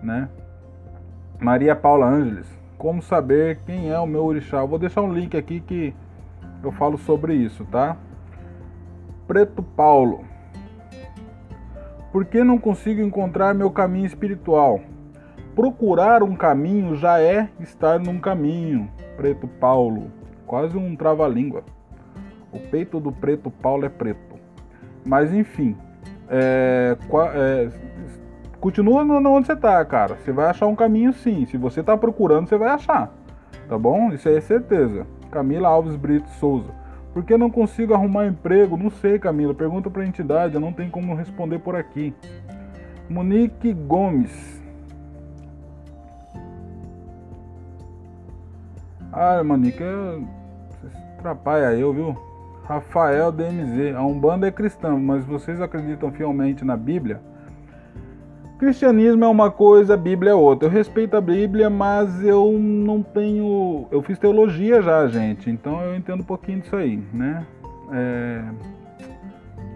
né? 0.03 0.27
Maria 1.39 1.73
Paula 1.73 2.05
Ângeles, 2.05 2.45
como 2.77 3.01
saber 3.01 3.59
quem 3.65 3.89
é 3.89 3.97
o 3.97 4.05
meu 4.05 4.25
orixá? 4.25 4.57
Eu 4.57 4.67
vou 4.67 4.77
deixar 4.77 5.01
um 5.03 5.13
link 5.13 5.37
aqui 5.37 5.61
que 5.61 5.95
eu 6.61 6.73
falo 6.73 6.97
sobre 6.97 7.33
isso, 7.33 7.63
tá? 7.71 7.95
Preto 9.25 9.63
Paulo, 9.63 10.25
por 12.11 12.25
que 12.25 12.43
não 12.43 12.57
consigo 12.57 12.99
encontrar 12.99 13.55
meu 13.55 13.71
caminho 13.71 14.05
espiritual? 14.05 14.81
Procurar 15.55 16.23
um 16.23 16.35
caminho 16.35 16.97
já 16.97 17.21
é 17.21 17.47
estar 17.61 18.01
num 18.01 18.19
caminho. 18.19 18.91
Preto 19.15 19.47
Paulo, 19.47 20.11
quase 20.47 20.77
um 20.77 20.95
trava-língua. 20.95 21.63
O 22.51 22.59
peito 22.59 22.99
do 22.99 23.11
preto 23.11 23.51
Paulo 23.51 23.85
é 23.85 23.89
preto. 23.89 24.35
Mas 25.05 25.31
enfim, 25.33 25.75
é, 26.29 26.97
é, 27.35 27.69
continua 28.59 29.03
onde 29.03 29.45
você 29.45 29.53
está, 29.53 29.83
cara. 29.85 30.15
Você 30.15 30.31
vai 30.31 30.47
achar 30.47 30.65
um 30.67 30.75
caminho 30.75 31.13
sim. 31.13 31.45
Se 31.45 31.57
você 31.57 31.81
está 31.81 31.95
procurando, 31.95 32.47
você 32.47 32.57
vai 32.57 32.69
achar. 32.69 33.13
Tá 33.67 33.77
bom? 33.77 34.11
Isso 34.11 34.27
aí 34.27 34.37
é 34.37 34.41
certeza. 34.41 35.05
Camila 35.29 35.67
Alves 35.67 35.95
Brito 35.95 36.29
Souza. 36.31 36.71
Por 37.13 37.23
que 37.23 37.37
não 37.37 37.49
consigo 37.49 37.93
arrumar 37.93 38.27
emprego? 38.27 38.77
Não 38.77 38.89
sei, 38.89 39.19
Camila. 39.19 39.53
Pergunta 39.53 39.89
para 39.89 40.03
a 40.03 40.05
entidade, 40.05 40.55
eu 40.55 40.61
não 40.61 40.71
tenho 40.71 40.89
como 40.89 41.15
responder 41.15 41.59
por 41.59 41.75
aqui. 41.75 42.13
Monique 43.09 43.73
Gomes. 43.73 44.56
Ah, 49.19 49.43
Monique, 49.43 49.79
você 50.69 50.95
atrapalha 51.17 51.73
eu, 51.73 51.91
viu? 51.91 52.15
Rafael 52.65 53.31
DMZ. 53.31 53.95
A 53.95 54.05
Umbanda 54.05 54.47
é 54.47 54.51
cristã, 54.51 54.95
mas 54.95 55.25
vocês 55.25 55.59
acreditam 55.59 56.11
fielmente 56.11 56.63
na 56.63 56.77
Bíblia? 56.77 57.19
Cristianismo 58.59 59.25
é 59.25 59.27
uma 59.27 59.49
coisa, 59.49 59.95
a 59.95 59.97
Bíblia 59.97 60.33
é 60.33 60.35
outra. 60.35 60.67
Eu 60.67 60.71
respeito 60.71 61.17
a 61.17 61.21
Bíblia, 61.21 61.67
mas 61.67 62.23
eu 62.23 62.51
não 62.59 63.01
tenho. 63.01 63.87
Eu 63.89 64.03
fiz 64.03 64.19
teologia 64.19 64.83
já, 64.83 65.07
gente, 65.07 65.49
então 65.49 65.81
eu 65.81 65.95
entendo 65.95 66.21
um 66.21 66.25
pouquinho 66.25 66.61
disso 66.61 66.75
aí, 66.75 67.03
né? 67.11 67.43
É... 67.91 68.43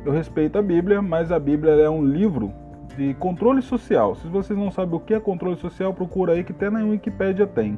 Eu 0.05 0.11
respeito 0.11 0.59
a 0.59 0.61
Bíblia, 0.61 1.01
mas 1.01 1.31
a 1.31 1.39
Bíblia 1.39 1.71
é 1.71 1.89
um 1.89 2.05
livro 2.05 2.53
de 2.95 3.15
controle 3.15 3.63
social. 3.63 4.13
Se 4.13 4.27
vocês 4.27 4.57
não 4.57 4.69
sabem 4.69 4.95
o 4.95 4.99
que 4.99 5.15
é 5.15 5.19
controle 5.19 5.57
social, 5.57 5.95
procura 5.95 6.33
aí 6.33 6.43
que 6.43 6.51
até 6.51 6.69
na 6.69 6.83
Wikipédia 6.83 7.47
tem, 7.47 7.75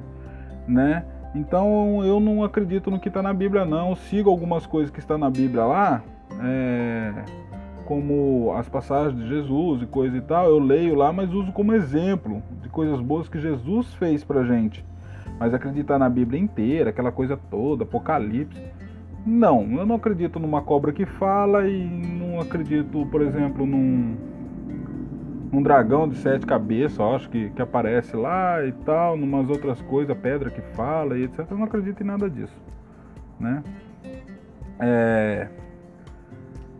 né? 0.67 1.05
Então 1.35 2.03
eu 2.05 2.19
não 2.19 2.43
acredito 2.43 2.91
no 2.91 2.99
que 2.99 3.07
está 3.07 3.21
na 3.21 3.33
Bíblia, 3.33 3.65
não. 3.65 3.95
Sigo 3.95 4.29
algumas 4.29 4.65
coisas 4.65 4.91
que 4.91 4.99
estão 4.99 5.17
na 5.17 5.29
Bíblia 5.29 5.65
lá. 5.65 6.03
É 6.41 7.43
como 7.85 8.53
as 8.55 8.67
passagens 8.67 9.15
de 9.15 9.27
Jesus 9.27 9.81
e 9.81 9.85
coisa 9.85 10.17
e 10.17 10.21
tal, 10.21 10.47
eu 10.47 10.59
leio 10.59 10.95
lá, 10.95 11.11
mas 11.11 11.31
uso 11.31 11.51
como 11.51 11.73
exemplo 11.73 12.41
de 12.61 12.69
coisas 12.69 12.99
boas 12.99 13.27
que 13.27 13.39
Jesus 13.39 13.93
fez 13.95 14.23
pra 14.23 14.43
gente. 14.43 14.83
Mas 15.39 15.53
acreditar 15.53 15.99
na 15.99 16.09
Bíblia 16.09 16.39
inteira, 16.39 16.89
aquela 16.89 17.11
coisa 17.11 17.37
toda, 17.49 17.83
Apocalipse, 17.83 18.61
não, 19.25 19.63
eu 19.77 19.85
não 19.85 19.95
acredito 19.95 20.39
numa 20.39 20.61
cobra 20.61 20.91
que 20.91 21.05
fala 21.05 21.67
e 21.67 21.83
não 21.85 22.39
acredito, 22.39 23.05
por 23.07 23.21
exemplo, 23.21 23.65
num, 23.65 24.15
num 25.53 25.61
dragão 25.61 26.09
de 26.09 26.17
sete 26.17 26.45
cabeças, 26.45 26.99
acho 26.99 27.29
que, 27.29 27.51
que 27.51 27.61
aparece 27.61 28.15
lá 28.15 28.65
e 28.65 28.71
tal, 28.71 29.15
numas 29.15 29.47
outras 29.49 29.79
coisas, 29.83 30.17
pedra 30.17 30.49
que 30.49 30.61
fala 30.75 31.17
e 31.17 31.25
etc. 31.25 31.45
Eu 31.51 31.57
não 31.57 31.65
acredito 31.65 32.01
em 32.01 32.05
nada 32.05 32.27
disso, 32.27 32.59
né? 33.39 33.63
É, 34.79 35.47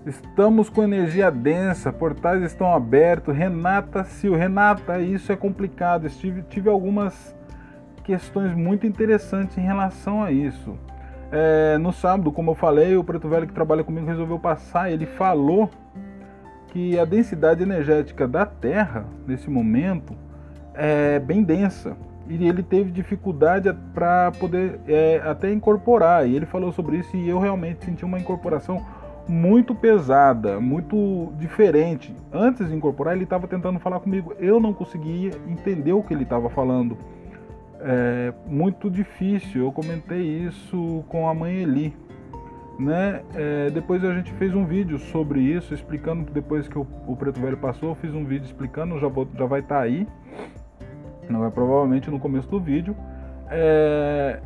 Estamos 0.05 0.69
com 0.69 0.83
energia 0.83 1.31
densa, 1.31 1.93
portais 1.93 2.41
estão 2.43 2.73
abertos. 2.73 3.33
Renata 3.33 4.03
Sil, 4.03 4.35
Renata, 4.35 4.99
isso 4.99 5.31
é 5.31 5.35
complicado. 5.35 6.09
Tive, 6.09 6.41
tive 6.43 6.69
algumas 6.69 7.33
questões 8.03 8.53
muito 8.53 8.85
interessantes 8.85 9.57
em 9.57 9.61
relação 9.61 10.21
a 10.21 10.29
isso. 10.29 10.77
É, 11.31 11.77
no 11.77 11.93
sábado, 11.93 12.33
como 12.33 12.51
eu 12.51 12.55
falei, 12.55 12.97
o 12.97 13.03
Preto 13.03 13.29
Velho 13.29 13.47
que 13.47 13.53
trabalha 13.53 13.81
comigo 13.81 14.05
resolveu 14.05 14.37
passar. 14.37 14.91
Ele 14.91 15.05
falou 15.05 15.69
que 16.73 16.97
a 16.97 17.05
densidade 17.05 17.61
energética 17.61 18.27
da 18.27 18.47
Terra, 18.47 19.05
nesse 19.27 19.47
momento, 19.47 20.15
é 20.73 21.19
bem 21.19 21.43
densa. 21.43 21.95
E 22.27 22.47
ele 22.47 22.63
teve 22.63 22.89
dificuldade 22.89 23.71
para 23.93 24.31
poder 24.31 24.79
é, 24.87 25.21
até 25.23 25.51
incorporar. 25.51 26.27
E 26.27 26.35
ele 26.35 26.47
falou 26.47 26.71
sobre 26.71 26.97
isso 26.97 27.15
e 27.15 27.29
eu 27.29 27.37
realmente 27.37 27.85
senti 27.85 28.03
uma 28.03 28.19
incorporação 28.19 28.83
muito 29.27 29.75
pesada, 29.75 30.59
muito 30.59 31.31
diferente. 31.37 32.15
Antes 32.31 32.67
de 32.67 32.75
incorporar, 32.75 33.13
ele 33.13 33.23
estava 33.23 33.47
tentando 33.47 33.79
falar 33.79 33.99
comigo. 33.99 34.33
Eu 34.39 34.59
não 34.59 34.73
conseguia 34.73 35.31
entender 35.47 35.93
o 35.93 36.01
que 36.01 36.13
ele 36.13 36.23
estava 36.23 36.49
falando. 36.49 36.97
É 37.79 38.33
muito 38.47 38.89
difícil. 38.89 39.65
Eu 39.65 39.71
comentei 39.71 40.21
isso 40.21 41.03
com 41.07 41.29
a 41.29 41.35
mãe 41.35 41.57
Eli. 41.57 41.93
Né? 42.79 43.21
É, 43.35 43.69
depois 43.69 44.03
a 44.03 44.13
gente 44.13 44.31
fez 44.33 44.55
um 44.55 44.65
vídeo 44.65 44.97
sobre 44.97 45.39
isso, 45.39 45.73
explicando. 45.73 46.31
Depois 46.31 46.67
que 46.67 46.77
o, 46.77 46.87
o 47.07 47.15
Preto 47.15 47.39
Velho 47.39 47.57
passou, 47.57 47.89
eu 47.89 47.95
fiz 47.95 48.13
um 48.13 48.25
vídeo 48.25 48.45
explicando. 48.45 48.99
Já, 48.99 49.07
vou, 49.07 49.27
já 49.37 49.45
vai 49.45 49.59
estar 49.59 49.77
tá 49.77 49.81
aí. 49.81 50.07
Não 51.29 51.45
é 51.45 51.49
provavelmente 51.49 52.09
no 52.09 52.19
começo 52.19 52.49
do 52.49 52.59
vídeo. 52.59 52.95
É, 53.49 54.39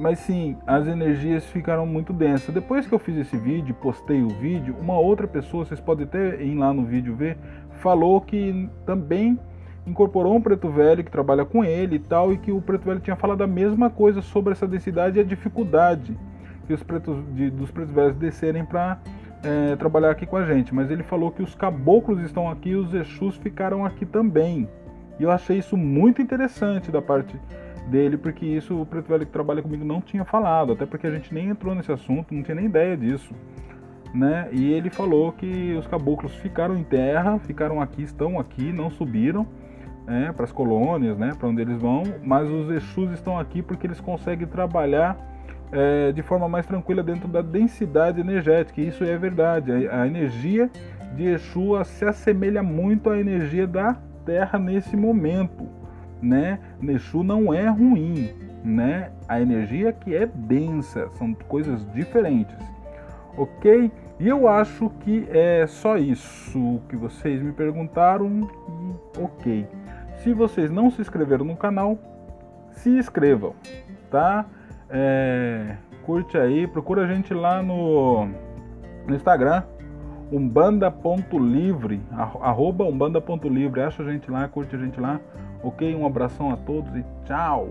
mas 0.00 0.18
sim, 0.20 0.56
as 0.66 0.86
energias 0.86 1.44
ficaram 1.46 1.86
muito 1.86 2.12
densas. 2.12 2.54
Depois 2.54 2.86
que 2.86 2.92
eu 2.92 2.98
fiz 2.98 3.16
esse 3.16 3.36
vídeo, 3.36 3.74
postei 3.74 4.22
o 4.22 4.28
vídeo, 4.28 4.74
uma 4.80 4.98
outra 4.98 5.26
pessoa, 5.26 5.64
vocês 5.64 5.80
podem 5.80 6.06
até 6.06 6.42
ir 6.42 6.54
lá 6.54 6.72
no 6.72 6.84
vídeo 6.84 7.14
ver, 7.14 7.36
falou 7.78 8.20
que 8.20 8.68
também 8.86 9.38
incorporou 9.86 10.34
um 10.34 10.40
preto 10.40 10.68
velho 10.68 11.04
que 11.04 11.10
trabalha 11.10 11.44
com 11.44 11.64
ele 11.64 11.96
e 11.96 11.98
tal, 11.98 12.32
e 12.32 12.38
que 12.38 12.50
o 12.50 12.62
preto 12.62 12.84
velho 12.84 13.00
tinha 13.00 13.16
falado 13.16 13.42
a 13.42 13.46
mesma 13.46 13.90
coisa 13.90 14.22
sobre 14.22 14.52
essa 14.52 14.66
densidade 14.66 15.18
e 15.18 15.20
a 15.20 15.24
dificuldade 15.24 16.16
que 16.66 16.72
os 16.72 16.82
pretos, 16.82 17.16
de, 17.34 17.50
dos 17.50 17.70
pretos 17.70 17.92
velhos 17.92 18.16
descerem 18.16 18.64
para 18.64 18.98
é, 19.42 19.76
trabalhar 19.76 20.10
aqui 20.10 20.26
com 20.26 20.36
a 20.36 20.44
gente. 20.44 20.74
Mas 20.74 20.90
ele 20.90 21.02
falou 21.02 21.30
que 21.30 21.42
os 21.42 21.54
caboclos 21.54 22.20
estão 22.20 22.48
aqui 22.48 22.70
e 22.70 22.76
os 22.76 22.94
Exus 22.94 23.36
ficaram 23.36 23.84
aqui 23.84 24.06
também. 24.06 24.68
E 25.18 25.22
eu 25.22 25.30
achei 25.30 25.58
isso 25.58 25.76
muito 25.76 26.22
interessante 26.22 26.90
da 26.90 27.02
parte 27.02 27.38
dele, 27.86 28.16
porque 28.16 28.46
isso 28.46 28.80
o 28.80 28.86
Preto 28.86 29.08
Velho 29.08 29.26
que 29.26 29.32
trabalha 29.32 29.62
comigo 29.62 29.84
não 29.84 30.00
tinha 30.00 30.24
falado, 30.24 30.72
até 30.72 30.86
porque 30.86 31.06
a 31.06 31.10
gente 31.10 31.34
nem 31.34 31.48
entrou 31.48 31.74
nesse 31.74 31.92
assunto, 31.92 32.34
não 32.34 32.42
tinha 32.42 32.54
nem 32.54 32.66
ideia 32.66 32.96
disso. 32.96 33.34
Né? 34.14 34.48
E 34.52 34.72
ele 34.72 34.90
falou 34.90 35.32
que 35.32 35.74
os 35.74 35.86
caboclos 35.86 36.34
ficaram 36.36 36.76
em 36.76 36.84
terra, 36.84 37.38
ficaram 37.38 37.80
aqui, 37.80 38.02
estão 38.02 38.38
aqui, 38.38 38.72
não 38.72 38.90
subiram 38.90 39.46
né, 40.06 40.32
para 40.32 40.44
as 40.44 40.52
colônias, 40.52 41.16
né, 41.16 41.32
para 41.38 41.48
onde 41.48 41.62
eles 41.62 41.80
vão, 41.80 42.02
mas 42.22 42.48
os 42.50 42.70
Exus 42.70 43.10
estão 43.12 43.38
aqui 43.38 43.62
porque 43.62 43.86
eles 43.86 44.00
conseguem 44.00 44.46
trabalhar 44.46 45.16
é, 45.72 46.12
de 46.12 46.22
forma 46.22 46.48
mais 46.48 46.66
tranquila 46.66 47.02
dentro 47.02 47.26
da 47.26 47.42
densidade 47.42 48.20
energética. 48.20 48.80
E 48.80 48.88
isso 48.88 49.02
é 49.02 49.16
verdade. 49.16 49.88
A, 49.88 50.02
a 50.02 50.06
energia 50.06 50.70
de 51.14 51.24
Exu 51.24 51.82
se 51.84 52.04
assemelha 52.04 52.62
muito 52.62 53.10
à 53.10 53.18
energia 53.18 53.66
da 53.66 53.96
Terra 54.24 54.58
nesse 54.58 54.96
momento 54.96 55.82
né? 56.22 56.60
Exu 56.80 57.24
não 57.24 57.52
é 57.52 57.68
ruim, 57.68 58.30
né? 58.64 59.10
A 59.28 59.40
energia 59.40 59.92
que 59.92 60.14
é 60.14 60.24
densa, 60.26 61.08
são 61.18 61.34
coisas 61.34 61.84
diferentes, 61.92 62.56
ok? 63.36 63.90
E 64.20 64.28
eu 64.28 64.46
acho 64.46 64.88
que 65.00 65.26
é 65.30 65.66
só 65.66 65.98
isso 65.98 66.80
que 66.88 66.96
vocês 66.96 67.42
me 67.42 67.50
perguntaram 67.50 68.48
ok. 69.18 69.66
Se 70.22 70.32
vocês 70.32 70.70
não 70.70 70.90
se 70.90 71.00
inscreveram 71.00 71.44
no 71.44 71.56
canal, 71.56 71.98
se 72.70 72.90
inscrevam, 72.90 73.54
tá? 74.08 74.46
É, 74.92 75.76
curte 76.04 76.36
aí, 76.36 76.66
procura 76.66 77.04
a 77.04 77.06
gente 77.06 77.32
lá 77.32 77.62
no, 77.62 78.26
no 79.06 79.14
Instagram, 79.14 79.62
umbanda.livre, 80.30 82.00
arroba 82.40 82.84
umbanda.livre, 82.84 83.80
acha 83.80 84.02
a 84.02 84.12
gente 84.12 84.30
lá, 84.30 84.46
curte 84.48 84.76
a 84.76 84.78
gente 84.78 85.00
lá, 85.00 85.18
Ok? 85.62 85.94
Um 85.94 86.04
abração 86.04 86.50
a 86.50 86.56
todos 86.56 86.94
e 86.96 87.04
tchau! 87.24 87.68